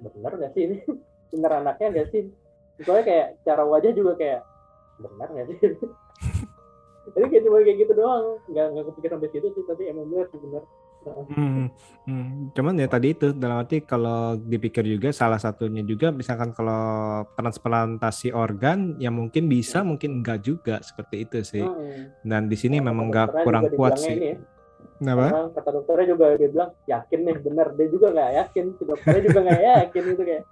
Bener 0.05 0.33
nggak 0.37 0.53
sih 0.53 0.63
ini? 0.69 0.77
Bener 1.33 1.53
anaknya 1.65 1.87
nggak 1.97 2.09
sih? 2.13 2.29
Soalnya 2.85 3.05
kayak 3.09 3.27
cara 3.49 3.63
wajah 3.65 3.93
juga 3.97 4.13
kayak 4.21 4.41
benar 5.01 5.29
nggak 5.33 5.47
sih 5.49 5.57
jadi 7.15 7.27
kayak 7.31 7.43
cuma 7.47 7.57
kayak 7.63 7.79
gitu 7.79 7.93
doang 7.95 8.27
nggak 8.51 8.67
nggak 8.73 8.85
kepikir 8.91 9.11
sampai 9.15 9.31
situ 9.31 9.49
sih 9.55 9.65
tapi 9.69 9.83
emang 9.91 10.07
bener 10.11 10.27
sih 10.33 10.41
bener 10.43 10.65
Hmm, 11.07 11.71
hmm. 12.07 12.51
Cuman 12.51 12.75
ya 12.83 12.91
tadi 12.91 13.15
itu 13.15 13.31
dalam 13.31 13.63
arti 13.63 13.79
kalau 13.87 14.35
dipikir 14.35 14.83
juga 14.83 15.15
salah 15.15 15.39
satunya 15.39 15.87
juga 15.87 16.11
misalkan 16.11 16.51
kalau 16.51 17.23
transplantasi 17.39 18.35
organ 18.35 18.99
ya 18.99 19.15
mungkin 19.15 19.47
bisa 19.47 19.87
mungkin 19.87 20.23
enggak 20.23 20.43
juga 20.43 20.83
seperti 20.83 21.23
itu 21.23 21.39
sih. 21.47 21.63
Hmm. 21.63 22.11
Dan 22.27 22.51
di 22.51 22.59
sini 22.59 22.83
Kata 22.83 22.87
memang 22.91 23.07
enggak 23.15 23.29
kurang 23.47 23.71
kuat 23.71 24.03
sih. 24.03 24.19
ini 24.19 24.35
ya. 24.35 24.37
Kenapa? 24.97 25.53
Kata 25.53 25.71
dokternya 25.77 26.07
juga 26.17 26.25
dia 26.41 26.49
bilang 26.49 26.71
yakin 26.89 27.21
nih 27.23 27.37
bener 27.45 27.67
dia 27.77 27.89
juga 27.93 28.07
nggak 28.17 28.31
yakin 28.33 28.65
si 28.75 28.83
dokternya 28.83 29.23
juga 29.29 29.39
nggak 29.45 29.63
yakin 29.63 30.03
itu 30.09 30.23
kayak 30.25 30.45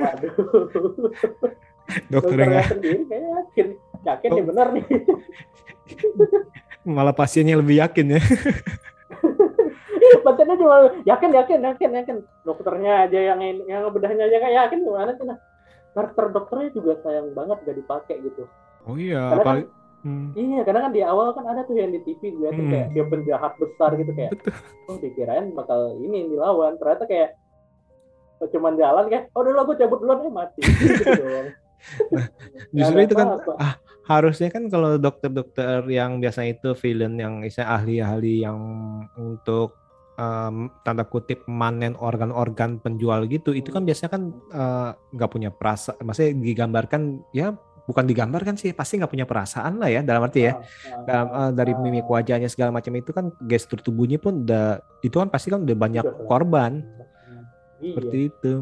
waduh 0.00 0.34
Dokternya 2.08 2.46
dokternya 2.46 2.62
sendiri 2.72 3.02
kayak 3.10 3.24
yakin 3.36 3.66
yakin 4.02 4.28
nih 4.30 4.42
Oh. 4.42 4.48
bener 4.48 4.66
nih 4.72 4.84
malah 6.82 7.12
pasiennya 7.12 7.54
lebih 7.54 7.78
yakin 7.78 8.18
ya. 8.18 8.20
Pasiennya 10.22 10.56
cuma 10.58 10.76
yakin 11.04 11.30
yakin 11.30 11.58
yakin 11.62 11.90
yakin 11.94 12.16
dokternya 12.42 13.06
aja 13.06 13.18
yang 13.32 13.38
yang 13.64 13.86
bedahnya 13.88 14.26
aja 14.26 14.36
nggak 14.36 14.54
yakin 14.56 14.78
gimana 14.82 15.10
sih 15.14 15.24
nah 15.24 15.38
karakter 15.92 16.24
dokternya 16.30 16.68
juga 16.72 16.92
sayang 17.00 17.30
banget 17.32 17.58
gak 17.62 17.76
dipakai 17.76 18.16
gitu 18.20 18.44
Oh 18.82 18.98
iya, 18.98 19.30
Karena 19.30 19.42
apalagi 19.42 19.66
Hmm, 20.02 20.34
iya 20.34 20.66
karena 20.66 20.82
kan 20.82 20.90
di 20.90 20.98
awal 20.98 21.30
kan 21.30 21.46
ada 21.46 21.62
tuh 21.62 21.78
yang 21.78 21.94
di 21.94 22.02
TV 22.02 22.34
gue 22.34 22.50
tuh 22.50 22.58
Hmm. 22.58 22.74
kayak 22.74 22.88
dia 22.90 23.04
penjahat 23.06 23.52
besar 23.54 23.94
gitu 23.94 24.10
kayak 24.10 24.34
Betul. 24.34 24.52
oh 24.90 24.96
dikirain 24.98 25.46
bakal 25.54 25.80
ini 25.94 26.14
yang 26.18 26.28
dilawan 26.34 26.74
ternyata 26.74 27.06
kayak 27.06 27.30
cuman 28.42 28.74
jalan 28.74 29.06
kayak 29.06 29.30
oh 29.30 29.46
dulu 29.46 29.58
aku 29.60 29.78
cabut 29.78 30.02
duluan 30.02 30.18
eh 30.20 30.32
mati 30.34 30.58
gitu 30.90 31.06
doang. 31.06 31.48
justru 32.74 32.98
itu 33.00 33.14
kan 33.14 33.26
apa-apa. 33.30 33.52
ah, 33.56 33.74
harusnya 34.02 34.50
kan 34.50 34.66
kalau 34.66 34.98
dokter-dokter 34.98 35.86
yang 35.86 36.18
biasa 36.18 36.42
itu 36.46 36.74
villain 36.74 37.14
yang 37.14 37.38
misalnya 37.38 37.78
ahli-ahli 37.78 38.42
yang 38.42 38.58
untuk 39.14 39.78
em, 40.18 40.70
tanda 40.82 41.06
kutip 41.06 41.46
manen 41.46 41.94
organ-organ 41.94 42.82
penjual 42.82 43.24
gitu 43.30 43.54
itu 43.54 43.70
kan 43.70 43.86
biasanya 43.86 44.10
kan 44.10 44.22
eh, 44.50 44.90
nggak 45.14 45.30
punya 45.30 45.50
perasaan 45.54 46.02
maksudnya 46.02 46.34
digambarkan 46.34 47.22
ya 47.30 47.54
bukan 47.82 48.06
digambarkan 48.06 48.54
sih 48.54 48.70
pasti 48.74 48.98
nggak 48.98 49.10
punya 49.10 49.26
perasaan 49.26 49.82
lah 49.82 49.90
ya 49.90 50.00
dalam 50.06 50.22
arti 50.22 50.46
ya. 50.46 50.54
Ah, 50.54 50.58
ah, 50.58 51.02
dalam 51.06 51.26
ah, 51.30 51.42
eh, 51.42 51.50
dari 51.58 51.72
ah. 51.74 51.78
mimik 51.82 52.06
wajahnya 52.06 52.46
segala 52.46 52.70
macam 52.70 52.94
itu 52.94 53.10
kan 53.10 53.34
gestur 53.46 53.82
tubuhnya 53.82 54.22
pun 54.22 54.46
udah 54.46 54.82
itu 55.02 55.16
kan 55.18 55.28
pasti 55.30 55.50
kan 55.50 55.66
udah 55.66 55.76
banyak. 55.76 56.04
korban 56.30 56.82
Iya. 57.82 57.90
seperti 57.90 58.18
itu. 58.30 58.52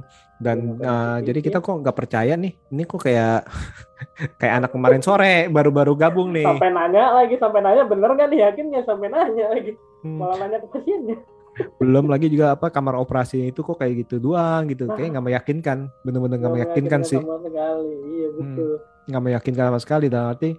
Dan 0.41 0.57
eh, 0.57 0.65
makanya 0.81 1.21
jadi 1.29 1.41
kita 1.45 1.59
kok 1.61 1.77
nggak 1.85 1.97
percaya 1.97 2.33
nih 2.41 2.53
ini 2.73 2.83
kok 2.89 3.01
kayak 3.05 3.45
kayak 4.41 4.55
anak 4.65 4.71
kemarin 4.73 5.03
sore 5.05 5.53
baru-baru 5.53 5.93
gabung 5.93 6.33
nih. 6.33 6.49
Sampai 6.49 6.73
nanya 6.73 7.13
lagi 7.13 7.37
sampai 7.37 7.61
nanya 7.61 7.85
bener 7.85 8.11
nggak 8.17 8.29
nih 8.33 8.41
yakinnya 8.49 8.81
sampai 8.89 9.09
nanya 9.13 9.45
lagi. 9.53 9.73
Hmm, 10.01 10.17
malah 10.17 10.37
nanya 10.41 10.59
ke 10.65 10.69
pasiennya. 10.73 11.19
Belum 11.83 12.09
lagi 12.09 12.33
juga 12.33 12.57
apa 12.57 12.73
kamar 12.73 12.97
operasi 12.97 13.53
itu 13.53 13.61
kok 13.61 13.77
kayak 13.77 14.09
gitu 14.09 14.17
doang 14.17 14.65
gitu. 14.73 14.89
Kayak 14.89 15.21
nggak 15.21 15.27
meyakinkan. 15.29 15.79
Bener-bener 16.01 16.41
nggak 16.41 16.55
meyakinkan 16.57 17.01
sih. 17.05 17.21
sama 17.21 17.37
sekali. 17.45 17.93
Iya 18.17 18.29
betul. 18.33 18.73
Nggak 19.13 19.23
meyakinkan 19.29 19.65
sama 19.69 19.81
sekali 19.85 20.07
dalam 20.09 20.33
arti 20.33 20.57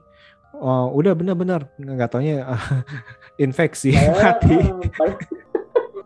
oh 0.62 0.92
udah 0.94 1.14
bener-bener. 1.18 1.66
Nggak 1.80 2.10
taunya 2.12 2.46
infeksi 3.46 3.96
mati. 3.96 4.58
ah, 5.02 5.16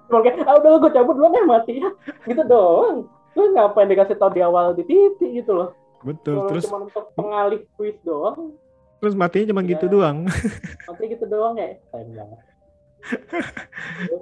kayak, 0.10 0.46
ah 0.46 0.56
udah 0.62 0.70
gue 0.82 0.92
cabut 0.94 1.14
duluan 1.18 1.34
ya 1.34 1.44
mati 1.46 1.74
ya. 1.82 1.90
Gitu 2.26 2.42
doang. 2.46 3.10
Lu 3.36 3.42
ngapain 3.52 3.90
dikasih 3.90 4.16
tau 4.16 4.32
di 4.32 4.40
awal 4.40 4.74
di 4.78 4.84
TV 4.88 5.44
gitu 5.44 5.52
loh. 5.54 5.70
Betul 6.06 6.46
terus 6.48 6.70
cuma 6.70 6.86
untuk 6.86 7.10
pengalih 7.18 7.66
twist 7.76 8.00
doang. 8.06 8.54
Terus 9.02 9.14
matinya 9.18 9.52
cuma 9.52 9.62
gitu 9.66 9.86
Ya. 9.86 9.92
doang. 9.92 10.18
Mati 10.90 11.04
gitu 11.10 11.26
doang 11.28 11.58
ya 11.58 11.78
sayang 11.94 12.14
banget 12.16 12.40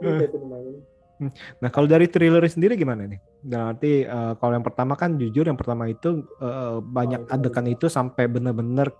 Ya. 0.03 0.27
Nah, 1.63 1.69
kalau 1.71 1.87
dari 1.87 2.11
thriller 2.11 2.43
sendiri 2.51 2.75
gimana 2.75 3.07
nih? 3.07 3.15
Dalam 3.39 3.77
arti 3.77 4.03
eh, 4.03 4.33
kalau 4.35 4.53
yang 4.59 4.65
pertama 4.65 4.99
kan 4.99 5.15
jujur 5.15 5.47
yang 5.47 5.55
pertama 5.55 5.87
itu 5.87 6.25
eh, 6.43 6.77
banyak 6.83 7.23
itu 7.23 7.31
adegan 7.31 7.67
itu 7.69 7.85
sampai 7.87 8.27
bener-bener 8.27 8.91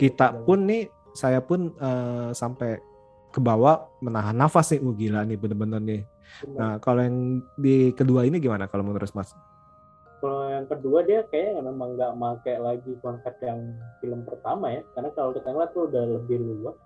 kita 0.00 0.32
pun 0.48 0.64
nih 0.64 0.88
saya 1.12 1.44
pun 1.44 1.76
eh, 1.76 2.30
sampai 2.32 2.80
ke 3.32 3.40
bawah 3.40 3.88
menahan 3.98 4.36
nafas 4.36 4.76
nih. 4.76 4.84
Uh, 4.84 4.92
gila 4.92 5.24
nih 5.24 5.40
bener-bener 5.40 5.80
nih. 5.80 6.02
Nah, 6.52 6.76
kalau 6.78 7.00
yang 7.04 7.40
di 7.56 7.90
kedua 7.92 8.24
ini 8.24 8.36
gimana 8.38 8.68
kalau 8.68 8.84
menurut 8.84 9.08
Mas? 9.12 9.32
Kalau 10.22 10.46
yang 10.48 10.70
kedua 10.70 11.02
dia 11.02 11.26
kayaknya 11.26 11.66
memang 11.66 11.98
nggak 11.98 12.12
make 12.14 12.54
lagi 12.56 12.92
konsep 13.02 13.34
yang 13.42 13.74
film 13.98 14.22
pertama 14.22 14.70
ya, 14.70 14.80
karena 14.94 15.10
kalau 15.18 15.34
kita 15.34 15.50
ngeliat 15.50 15.70
tuh 15.74 15.90
udah 15.90 16.04
lebih 16.20 16.38
luas 16.38 16.76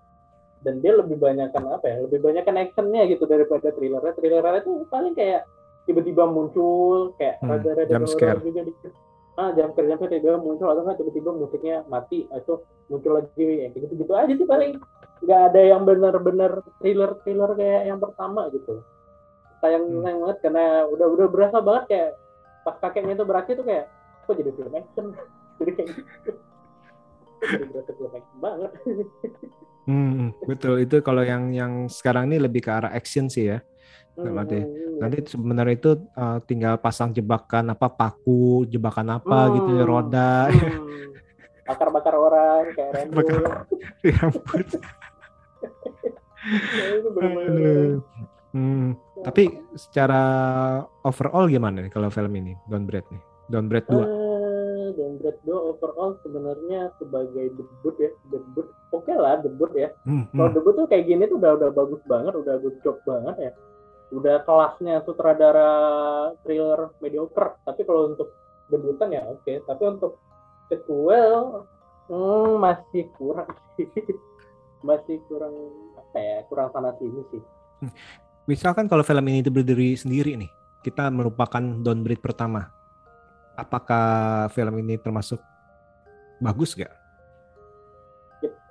dan 0.65 0.81
dia 0.81 0.97
lebih 0.97 1.21
banyak 1.21 1.53
kan 1.53 1.69
apa 1.69 1.85
ya, 1.85 1.97
lebih 2.09 2.25
banyak 2.25 2.43
kan 2.49 2.57
actionnya 2.57 3.05
gitu 3.13 3.29
daripada 3.29 3.69
thrillernya. 3.77 4.17
Thrillernya 4.17 4.65
itu 4.65 4.73
paling 4.89 5.13
kayak 5.13 5.45
tiba-tiba 5.85 6.25
muncul 6.27 7.13
kayak 7.21 7.39
Hmm, 7.45 7.51
rada-rada 7.55 7.93
jump 7.93 8.09
horror 8.09 8.17
scare. 8.17 8.41
juga 8.41 8.61
dikit. 8.67 8.93
Ah, 9.37 9.53
jam 9.53 9.69
kerja 9.77 10.01
tiba-tiba 10.01 10.41
muncul 10.41 10.73
atau 10.73 10.81
nggak 10.81 10.97
tiba-tiba 10.97 11.31
musiknya 11.37 11.85
mati 11.93 12.25
atau 12.33 12.65
muncul 12.89 13.21
lagi 13.21 13.37
ya 13.37 13.69
kayak 13.69 13.85
gitu-gitu 13.85 14.13
aja 14.17 14.33
sih 14.33 14.49
paling. 14.49 14.81
Nggak 15.21 15.41
ada 15.53 15.61
yang 15.61 15.83
benar-benar 15.85 16.65
thriller 16.81 17.21
thriller 17.21 17.53
kayak 17.53 17.83
yang 17.85 18.01
pertama 18.01 18.49
gitu. 18.49 18.81
Sayang 19.61 19.85
Hmm. 19.93 20.01
sayang 20.05 20.21
banget 20.25 20.39
karena 20.41 20.65
udah 20.89 21.07
udah 21.13 21.27
berasa 21.29 21.59
banget 21.61 21.85
kayak 21.89 22.11
pas 22.65 22.77
kakeknya 22.81 23.15
itu 23.21 23.25
berakhir 23.29 23.55
tuh 23.61 23.67
kayak 23.69 23.85
kok 24.25 24.35
jadi 24.41 24.51
film 24.57 24.73
action? 24.73 25.07
Jadi 25.57 25.71
kayak 25.73 25.89
gitu. 25.93 26.31
Jadi 27.45 27.65
berasa 27.73 27.91
film 27.93 28.13
action 28.17 28.39
banget 28.41 28.71
Hmm, 29.87 30.35
betul 30.43 30.83
itu 30.83 30.99
kalau 30.99 31.23
yang 31.23 31.51
yang 31.51 31.73
sekarang 31.87 32.27
ini 32.27 32.43
lebih 32.43 32.59
ke 32.59 32.71
arah 32.71 32.91
action 32.91 33.27
sih 33.27 33.49
ya. 33.49 33.63
Nggak 34.15 34.35
mati. 34.35 34.59
Hmm, 34.59 34.99
Nanti 34.99 35.17
sebenarnya 35.27 35.75
itu 35.75 35.91
uh, 36.13 36.39
tinggal 36.43 36.75
pasang 36.77 37.13
jebakan 37.13 37.71
apa 37.71 37.87
paku, 37.87 38.67
jebakan 38.67 39.15
apa 39.15 39.53
gitu 39.55 39.71
ya, 39.73 39.85
Hmm. 39.85 39.93
roda, 39.93 40.33
hmm. 40.49 41.07
bakar-bakar 41.63 42.15
orang 42.15 42.63
kayak 42.73 42.91
Rambo 42.93 43.15
Bakar- 43.19 43.67
rambut. 44.03 44.67
Ya. 46.47 47.99
Hmm, 48.55 48.95
tapi 49.21 49.51
secara 49.75 50.23
overall 51.03 51.45
gimana 51.45 51.83
nih 51.83 51.91
kalau 51.91 52.09
film 52.09 52.31
ini 52.33 52.55
Downbreed 52.65 53.05
nih? 53.11 53.21
Downbreed 53.47 53.85
2. 53.85 53.99
Eh, 53.99 54.07
dan 54.97 55.21
Dread 55.21 55.39
2 55.45 55.53
overall 55.53 56.17
sebenarnya 56.25 56.91
sebagai 56.97 57.53
debut 57.55 57.95
ya 58.01 58.11
debut 58.33 58.67
oke 58.91 59.13
lah 59.13 59.39
debut 59.45 59.71
ya. 59.77 59.93
Hmm, 60.09 60.27
kalau 60.33 60.49
hmm. 60.51 60.57
debut 60.57 60.75
tuh 60.75 60.87
kayak 60.89 61.05
gini 61.07 61.23
tuh 61.29 61.37
udah 61.39 61.53
udah 61.61 61.71
bagus 61.71 62.03
banget 62.09 62.33
udah 62.35 62.55
good 62.65 62.77
job 62.81 62.97
banget 63.05 63.37
ya. 63.39 63.53
Udah 64.11 64.43
kelasnya 64.49 65.05
sutradara 65.05 65.71
thriller 66.43 66.91
mediocre 67.05 67.61
tapi 67.69 67.85
kalau 67.85 68.17
untuk 68.17 68.33
debutan 68.73 69.15
ya 69.15 69.23
oke 69.29 69.53
tapi 69.69 69.83
untuk 69.85 70.19
sequel 70.73 71.69
hmm, 72.09 72.53
masih 72.59 73.07
kurang 73.15 73.49
sih. 73.77 73.89
Masih 74.85 75.19
kurang 75.27 75.51
apa 75.99 76.19
ya 76.21 76.37
kurang 76.47 76.71
sana 76.71 76.95
sini 77.01 77.19
sih. 77.35 77.43
Misalkan 78.47 78.87
kalau 78.87 79.03
film 79.03 79.27
ini 79.27 79.43
itu 79.43 79.51
berdiri 79.51 79.99
sendiri 79.99 80.39
nih, 80.39 80.47
kita 80.87 81.11
merupakan 81.11 81.59
Downbreed 81.59 82.23
pertama. 82.23 82.76
Apakah 83.57 84.47
film 84.53 84.77
ini 84.85 85.01
termasuk 85.01 85.41
bagus 86.39 86.77
gak? 86.77 86.93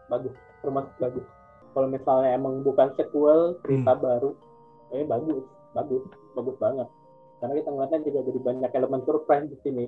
bagus 0.06 0.34
termasuk 0.62 0.94
bagus. 1.02 1.26
Kalau 1.76 1.88
misalnya 1.92 2.30
emang 2.38 2.64
bukan 2.64 2.94
sequel 2.96 3.60
cerita 3.66 3.94
baru 4.00 4.32
eh 4.96 5.04
bagus 5.04 5.44
bagus 5.76 6.04
bagus 6.34 6.56
banget. 6.62 6.88
Karena 7.42 7.54
kita 7.60 7.70
ngeliatnya 7.70 8.00
juga 8.08 8.20
jadi 8.32 8.40
banyak 8.40 8.72
elemen 8.72 9.02
surprise 9.04 9.48
di 9.52 9.58
sini. 9.62 9.86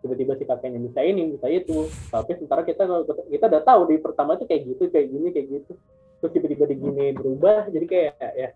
Tiba-tiba 0.00 0.32
si 0.40 0.44
kakeknya 0.48 0.80
bisa 0.80 1.00
ini 1.04 1.36
bisa 1.36 1.46
itu. 1.46 1.86
Tapi 2.10 2.30
sementara 2.40 2.64
kita 2.66 2.82
kita 3.30 3.44
udah 3.46 3.62
tahu 3.62 3.80
di 3.92 3.96
pertama 4.00 4.34
itu 4.34 4.44
kayak 4.48 4.62
gitu 4.74 4.82
kayak 4.90 5.06
gini 5.12 5.28
kayak 5.30 5.46
gitu. 5.48 5.72
Terus 6.20 6.32
tiba-tiba 6.34 6.64
di 6.68 6.76
gini 6.80 7.06
berubah 7.14 7.70
jadi 7.70 7.86
kayak 7.86 8.32
ya 8.34 8.50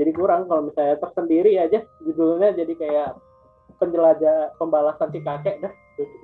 jadi 0.00 0.10
kurang. 0.14 0.48
Kalau 0.48 0.62
misalnya 0.64 0.96
tersendiri 0.96 1.60
aja 1.60 1.84
judulnya 2.06 2.56
jadi 2.56 2.72
kayak 2.78 3.10
penjelajah 3.78 4.54
pembalasan 4.58 5.08
si 5.10 5.22
kakek 5.22 5.62
dah. 5.62 5.72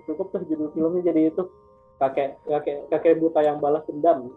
Cukup 0.06 0.30
tuh 0.30 0.42
judul 0.46 0.70
filmnya 0.74 1.10
jadi 1.10 1.30
itu. 1.32 1.46
Kakek 1.98 2.38
kakek 2.46 2.78
kakek 2.90 3.18
buta 3.22 3.40
yang 3.42 3.58
balas 3.62 3.86
dendam. 3.86 4.28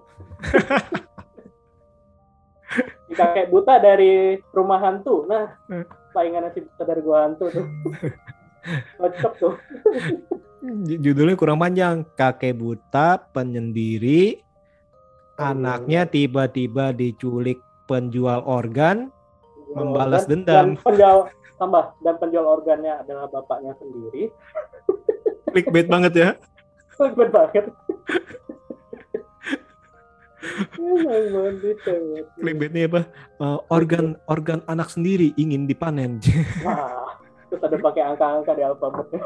Si 3.07 3.15
kakek 3.15 3.47
buta 3.47 3.79
dari 3.79 4.35
rumah 4.51 4.83
hantu. 4.83 5.23
Nah 5.23 5.55
saingannya 6.11 6.51
si 6.51 6.59
buta 6.61 6.83
dari 6.83 7.01
gua 7.01 7.23
hantu 7.23 7.47
tuh. 7.47 7.67
Cocok 8.99 9.33
tuh. 9.39 9.53
Judulnya 10.83 11.39
kurang 11.39 11.63
panjang. 11.63 12.03
Kakek 12.19 12.59
buta 12.59 13.15
penyendiri, 13.31 14.43
anaknya 15.39 16.03
tiba-tiba 16.03 16.91
diculik 16.91 17.63
penjual 17.87 18.43
organ, 18.43 19.07
Membalas 19.71 20.27
dendam. 20.27 20.75
dan 20.75 20.83
penjual 20.83 21.31
tambah 21.57 21.97
dan 22.05 22.15
penjual 22.21 22.45
organnya 22.45 23.01
adalah 23.01 23.25
bapaknya 23.27 23.73
sendiri 23.81 24.29
clickbait 25.57 25.89
banget 25.89 26.13
ya. 26.13 26.37
Keren 26.97 27.13
banget. 31.33 31.77
Clickbaitnya 32.37 32.89
apa? 32.89 33.01
Eh, 33.41 33.57
organ 33.73 34.13
organ 34.29 34.61
anak 34.69 34.93
sendiri 34.93 35.33
ingin 35.33 35.65
dipanen. 35.65 36.21
Wah, 36.61 37.17
terus 37.49 37.65
ada 37.65 37.77
pakai 37.81 38.05
angka-angka 38.05 38.53
di 38.53 38.61
alfabetnya. 38.61 39.17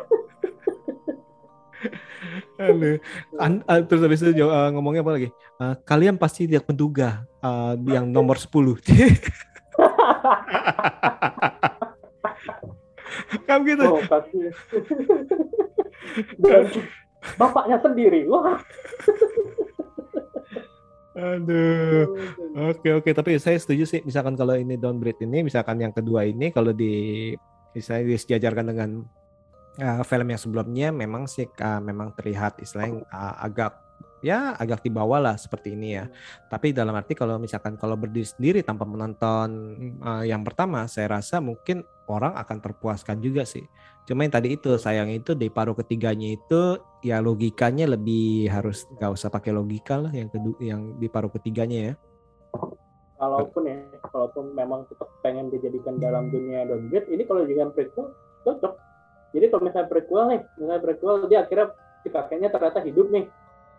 Aduh. 2.61 3.01
An- 3.41 3.65
ah, 3.67 3.81
terus 3.83 4.05
habis 4.05 4.21
itu 4.23 4.45
ah, 4.47 4.71
ngomongnya 4.71 5.03
apa 5.03 5.11
lagi? 5.19 5.35
Ah, 5.59 5.75
kalian 5.83 6.15
pasti 6.15 6.47
tidak 6.47 6.63
menduga 6.71 7.27
ah, 7.43 7.75
yang 7.75 8.07
nomor 8.07 8.39
10. 8.39 8.79
Kamu 13.47 13.61
gitu. 13.67 13.83
Oh, 13.87 14.03
pasti. 14.07 14.37
Dan 16.39 16.63
bapaknya 17.39 17.77
sendiri. 17.79 18.27
Wah. 18.27 18.59
Aduh. 21.11 22.07
Oke 22.71 22.89
oke 22.95 23.09
tapi 23.11 23.35
saya 23.35 23.59
setuju 23.59 23.83
sih 23.83 24.01
misalkan 24.07 24.39
kalau 24.39 24.55
ini 24.55 24.79
downgrade 24.79 25.19
ini 25.27 25.43
misalkan 25.43 25.77
yang 25.83 25.91
kedua 25.91 26.23
ini 26.23 26.55
kalau 26.55 26.71
di 26.71 27.35
misalnya 27.75 28.15
disejajarkan 28.15 28.65
dengan 28.71 28.89
uh, 29.79 30.03
film 30.07 30.27
yang 30.31 30.39
sebelumnya 30.39 30.87
memang 30.95 31.27
sih 31.27 31.47
uh, 31.47 31.83
memang 31.83 32.15
terlihat 32.15 32.63
istilahnya 32.63 33.03
uh, 33.11 33.43
agak 33.43 33.75
ya 34.21 34.53
agak 34.55 34.85
di 34.85 34.89
bawah 34.93 35.19
lah 35.19 35.35
seperti 35.35 35.73
ini 35.73 35.97
ya. 35.97 36.05
Tapi 36.47 36.71
dalam 36.71 36.93
arti 36.93 37.17
kalau 37.17 37.41
misalkan 37.41 37.75
kalau 37.75 37.97
berdiri 37.97 38.25
sendiri 38.25 38.59
tanpa 38.61 38.85
menonton 38.85 39.49
uh, 40.01 40.23
yang 40.23 40.45
pertama 40.45 40.85
saya 40.85 41.19
rasa 41.19 41.41
mungkin 41.41 41.83
orang 42.07 42.37
akan 42.37 42.57
terpuaskan 42.61 43.19
juga 43.19 43.43
sih. 43.43 43.65
Cuma 44.05 44.25
yang 44.25 44.33
tadi 44.33 44.57
itu 44.57 44.77
sayang 44.77 45.09
itu 45.13 45.37
di 45.37 45.49
paruh 45.49 45.77
ketiganya 45.77 46.33
itu 46.33 46.79
ya 47.05 47.21
logikanya 47.21 47.89
lebih 47.89 48.49
harus 48.49 48.85
nggak 48.97 49.11
usah 49.13 49.29
pakai 49.29 49.53
logika 49.53 49.97
lah 49.97 50.13
yang 50.13 50.29
kedua 50.29 50.57
yang 50.61 50.97
di 50.97 51.07
paruh 51.09 51.29
ketiganya 51.29 51.93
ya. 51.93 51.93
Kalaupun 53.21 53.69
ya, 53.69 53.77
kalaupun 54.09 54.57
memang 54.57 54.89
tetap 54.89 55.05
pengen 55.21 55.53
dijadikan 55.53 56.01
dalam 56.01 56.33
dunia 56.33 56.65
downgrade, 56.65 57.05
ini 57.05 57.21
kalau 57.29 57.45
jadikan 57.45 57.69
prequel 57.69 58.09
cocok. 58.41 58.73
Jadi 59.37 59.45
kalau 59.53 59.61
misalnya 59.61 59.87
prequel 59.93 60.23
nih, 60.25 60.41
misalnya 60.57 60.81
prequel 60.81 61.13
dia 61.29 61.39
akhirnya 61.45 61.67
si 62.01 62.09
kakeknya 62.09 62.49
ternyata 62.49 62.81
hidup 62.81 63.07
nih. 63.13 63.29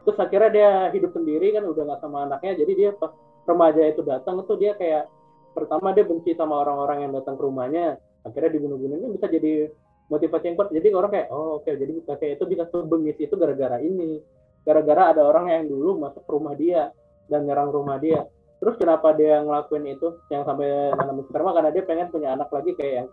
Terus 0.03 0.19
akhirnya 0.19 0.51
dia 0.51 0.71
hidup 0.91 1.15
sendiri 1.15 1.55
kan 1.55 1.63
udah 1.63 1.83
nggak 1.87 2.01
sama 2.03 2.27
anaknya, 2.27 2.53
jadi 2.59 2.73
dia 2.75 2.91
pas 2.95 3.15
remaja 3.47 3.83
itu 3.87 4.03
datang 4.03 4.43
itu 4.43 4.55
dia 4.59 4.75
kayak 4.75 5.11
pertama 5.53 5.95
dia 5.95 6.07
benci 6.07 6.35
sama 6.35 6.63
orang-orang 6.63 7.07
yang 7.07 7.13
datang 7.15 7.39
ke 7.39 7.43
rumahnya, 7.43 7.99
akhirnya 8.27 8.51
dibunuh-bunuh 8.59 8.99
ini 8.99 9.09
bisa 9.15 9.27
jadi 9.31 9.71
motivasi 10.11 10.45
yang 10.53 10.57
kuat. 10.59 10.69
Jadi 10.75 10.89
orang 10.93 11.11
kayak 11.13 11.29
oh 11.33 11.61
oke 11.63 11.71
jadi 11.71 11.93
kakek 12.05 12.31
itu. 12.37 12.45
Bisa 12.45 12.65
sebengis 12.69 13.17
itu 13.17 13.35
gara-gara 13.37 13.79
ini, 13.81 14.21
gara-gara 14.67 15.17
ada 15.17 15.23
orang 15.25 15.49
yang 15.49 15.65
dulu 15.71 16.03
masuk 16.03 16.23
ke 16.25 16.31
rumah 16.31 16.55
dia 16.59 16.93
dan 17.33 17.49
nyerang 17.49 17.73
rumah 17.73 17.97
dia. 17.97 18.27
Terus 18.63 18.79
kenapa 18.79 19.11
dia 19.17 19.43
ngelakuin 19.43 19.87
itu? 19.91 20.23
Yang 20.31 20.43
sampai 20.47 20.95
nanam 20.95 21.27
sperma 21.27 21.51
karena 21.51 21.71
dia 21.75 21.83
pengen 21.83 22.09
punya 22.15 22.39
anak 22.39 22.47
lagi 22.55 22.79
kayak 22.79 22.95
yang 22.95 23.09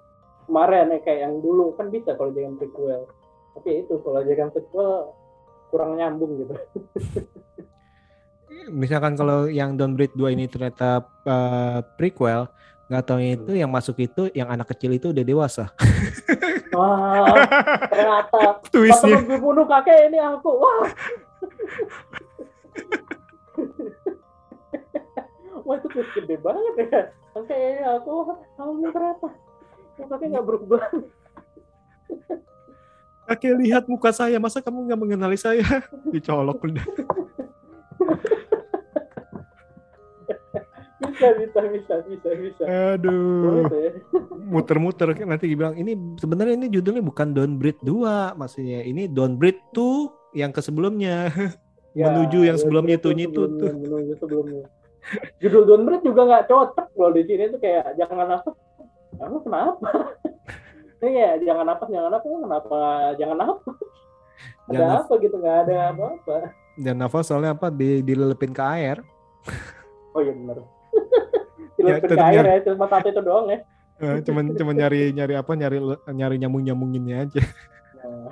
kemarin 0.45 0.93
ya, 0.93 0.99
kayak 1.01 1.19
yang 1.25 1.33
dulu. 1.41 1.73
Kan 1.73 1.89
bisa 1.89 2.13
kalau 2.13 2.29
jangan 2.35 2.53
prequel. 2.61 3.09
Tapi 3.57 3.69
itu. 3.81 3.93
Kalau 3.97 4.21
jangan 4.21 4.49
prequel 4.53 4.89
kurang 5.69 5.95
nyambung 5.95 6.43
gitu. 6.43 6.53
Misalkan 8.69 9.17
kalau 9.17 9.49
yang 9.49 9.73
Downgrade 9.77 10.13
2 10.13 10.35
ini 10.35 10.45
ternyata 10.45 11.01
uh, 11.25 11.81
prequel, 11.97 12.49
nggak 12.89 13.05
tahu 13.05 13.19
itu 13.21 13.51
yang 13.57 13.69
masuk 13.69 13.97
itu 14.01 14.29
yang 14.33 14.49
anak 14.49 14.69
kecil 14.73 14.93
itu 14.93 15.13
udah 15.13 15.25
dewasa. 15.25 15.69
Wah, 16.77 17.33
ternyata 17.89 18.39
pas 18.61 18.69
Twistnya. 18.69 19.21
gue 19.25 19.39
bunuh 19.41 19.65
kakek 19.65 20.13
ini 20.13 20.19
aku. 20.21 20.49
Wah. 20.53 20.85
Wah 25.65 25.75
itu 25.77 25.87
twist 25.93 26.13
gede 26.17 26.37
banget 26.41 26.73
ya. 26.89 27.01
Kakek 27.37 27.57
ini 27.57 27.83
aku, 27.85 28.13
kamu 28.57 28.89
ternyata. 28.93 29.27
Kakek 29.97 30.27
nggak 30.29 30.45
berubah. 30.45 30.81
Kakek 33.29 33.53
lihat 33.61 33.83
muka 33.85 34.09
saya, 34.09 34.41
masa 34.41 34.57
kamu 34.57 34.89
nggak 34.89 34.99
mengenali 34.99 35.37
saya? 35.37 35.61
Dicolok 36.13 36.65
udah. 36.65 36.85
bisa 40.99 41.29
bisa 41.35 41.59
bisa 41.67 41.95
bisa 42.07 42.29
bisa 42.37 42.63
Aduh, 42.95 43.65
ya. 43.71 43.91
muter-muter 44.39 45.11
nanti 45.27 45.51
dibilang 45.51 45.75
ini 45.75 45.95
sebenarnya 46.15 46.55
ini 46.59 46.67
judulnya 46.71 47.03
bukan 47.03 47.35
Downbreed 47.35 47.79
2, 47.83 48.39
maksudnya 48.39 48.83
ini 48.87 49.07
Downbreed 49.11 49.57
2 49.75 50.37
yang 50.39 50.51
ke 50.55 50.61
sebelumnya. 50.63 51.29
Ya, 51.97 52.05
Menuju 52.13 52.45
yang 52.45 52.53
ya, 52.53 52.61
sebelumnya 52.61 53.01
itu, 53.01 53.09
itunya 53.09 53.25
itu 53.25 53.33
sebelumnya, 53.33 53.65
tuh. 53.65 53.71
menuju 53.81 54.13
sebelumnya 54.21 54.63
judul 55.41 55.63
Downbreed 55.65 56.01
juga 56.05 56.21
nggak 56.29 56.45
cocok 56.45 56.87
loh 56.95 57.11
di 57.17 57.21
sini 57.25 57.43
tuh 57.49 57.59
kayak 57.59 57.97
jangan 57.97 58.29
nafas 58.29 58.55
kamu 59.17 59.37
kenapa 59.41 59.89
ini 60.99 61.15
ya 61.15 61.31
jangan 61.41 61.65
nafas 61.65 61.87
jangan 61.87 62.11
nafas 62.11 62.29
kenapa 62.29 62.79
jangan 63.15 63.37
nafas 63.37 63.59
ada 64.67 64.71
Jangan 64.71 64.97
apa 64.99 65.13
gitu 65.17 65.35
nggak 65.35 65.57
ada 65.63 65.75
apa-apa 65.89 66.37
Dan 66.75 66.95
nafas 66.95 67.25
soalnya 67.25 67.51
apa 67.51 67.67
di 67.67 67.99
dilelepin 67.99 68.51
ke 68.51 68.63
air. 68.63 69.03
oh 70.11 70.19
iya 70.19 70.31
benar 70.31 70.57
Ya, 71.79 71.95
ya, 71.95 72.03
tetap 72.03 72.19
air 72.21 72.35
nyari- 72.37 72.51
ya 72.59 72.59
cuma 72.67 72.85
satu 72.85 73.07
itu 73.07 73.21
doang 73.21 73.47
ya 73.47 73.59
Eh, 73.99 74.19
cuman 74.21 74.51
cuman 74.53 74.75
nyari 74.77 75.11
nyari 75.11 75.33
apa 75.35 75.51
nyari 75.53 75.75
nyari 76.07 76.35
nyamung 76.37 76.63
nyamunginnya 76.63 77.27
aja. 77.27 77.43
nah, 77.93 78.31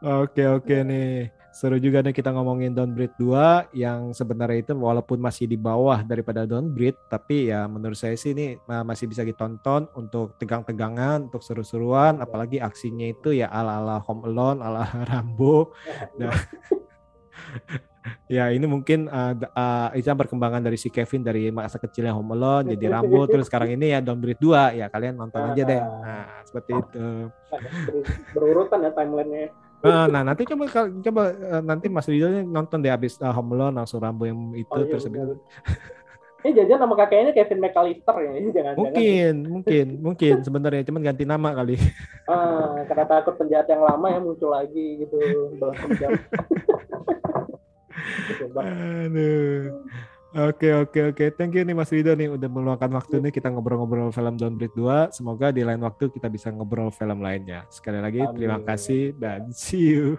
Oke 0.22 0.46
oke 0.46 0.76
nih. 0.80 1.34
Seru 1.60 1.76
juga 1.76 2.00
nih 2.00 2.16
kita 2.16 2.32
ngomongin 2.32 2.72
Downbreed 2.72 3.20
2 3.20 3.76
yang 3.76 4.16
sebenarnya 4.16 4.64
itu 4.64 4.72
walaupun 4.72 5.20
masih 5.20 5.44
di 5.44 5.60
bawah 5.60 6.00
daripada 6.00 6.48
Downbreed 6.48 6.96
tapi 7.12 7.52
ya 7.52 7.68
menurut 7.68 8.00
saya 8.00 8.16
sih 8.16 8.32
ini 8.32 8.56
masih 8.64 9.04
bisa 9.04 9.20
ditonton 9.20 9.84
untuk 9.92 10.40
tegang-tegangan, 10.40 11.28
untuk 11.28 11.44
seru-seruan, 11.44 12.24
apalagi 12.24 12.64
aksinya 12.64 13.12
itu 13.12 13.36
ya 13.36 13.52
ala-ala 13.52 14.00
Home 14.08 14.24
Alone, 14.24 14.64
ala 14.64 14.88
Rambo. 15.12 15.76
Nah, 16.16 16.32
ya 18.40 18.48
ini 18.56 18.64
mungkin 18.64 19.12
uh, 19.12 19.36
uh, 19.36 19.92
itu 19.92 20.08
perkembangan 20.08 20.64
dari 20.64 20.80
si 20.80 20.88
Kevin 20.88 21.20
dari 21.20 21.52
masa 21.52 21.76
kecilnya 21.76 22.16
Home 22.16 22.40
Alone 22.40 22.72
jadi 22.72 22.88
Rambo 22.88 23.28
terus 23.28 23.52
sekarang 23.52 23.76
ini 23.76 23.92
ya 23.92 24.00
Downbreed 24.00 24.40
2 24.40 24.80
ya 24.80 24.88
kalian 24.88 25.12
nonton 25.12 25.52
aja 25.52 25.60
deh. 25.60 25.76
Nah, 25.76 26.40
seperti 26.40 26.72
itu. 26.72 27.28
ber- 27.52 27.68
berurutan 28.32 28.80
ya 28.80 28.96
timelinenya 28.96 29.68
nah 29.80 30.22
nanti 30.22 30.44
coba 30.44 30.64
coba 31.00 31.22
eh, 31.32 31.62
nanti 31.64 31.86
Mas 31.88 32.04
Ridho 32.04 32.28
nih 32.28 32.44
nonton 32.44 32.84
deh 32.84 32.92
abis 32.92 33.16
uh, 33.20 33.32
Home 33.32 33.56
Alone 33.56 33.80
langsung 33.80 34.00
Rambo 34.00 34.28
yang 34.28 34.52
itu 34.52 34.68
Oh, 34.68 34.84
iya, 34.84 34.90
terus 34.92 35.08
benar. 35.08 35.36
ini 36.40 36.56
jajan 36.56 36.80
nama 36.80 36.96
kakeknya 36.96 37.32
Kevin 37.36 37.60
McAllister 37.60 38.16
ya 38.16 38.32
ini 38.32 38.48
jangan 38.48 38.72
mungkin 38.76 39.34
mungkin 39.44 39.86
mungkin 40.00 40.34
sebenarnya 40.40 40.88
cuman 40.88 41.02
ganti 41.04 41.24
nama 41.28 41.52
kali. 41.52 41.76
Ah, 42.30 42.86
karena 42.86 43.10
takut 43.10 43.34
penjahat 43.34 43.66
yang 43.66 43.82
lama 43.82 44.06
ya 44.06 44.22
muncul 44.22 44.54
lagi 44.54 45.02
gitu 45.02 45.18
aduh 48.54 49.82
oke 50.34 50.68
oke 50.86 51.00
oke. 51.14 51.24
Thank 51.34 51.58
you 51.58 51.64
nih 51.66 51.74
Mas 51.74 51.90
Ridho 51.90 52.14
nih 52.14 52.30
udah 52.30 52.48
meluangkan 52.48 52.90
waktu 52.94 53.18
nih 53.18 53.32
kita 53.34 53.50
ngobrol-ngobrol 53.50 54.14
film 54.14 54.34
Downbreed 54.38 54.74
2 54.78 55.14
semoga 55.14 55.50
di 55.50 55.66
lain 55.66 55.82
waktu 55.82 56.10
kita 56.10 56.30
bisa 56.30 56.54
ngobrol 56.54 56.94
film 56.94 57.18
lainnya. 57.22 57.66
Sekali 57.68 57.98
lagi 57.98 58.22
terima 58.34 58.62
Amin. 58.62 58.66
kasih 58.66 59.14
dan 59.18 59.50
see 59.50 59.98
you 59.98 60.18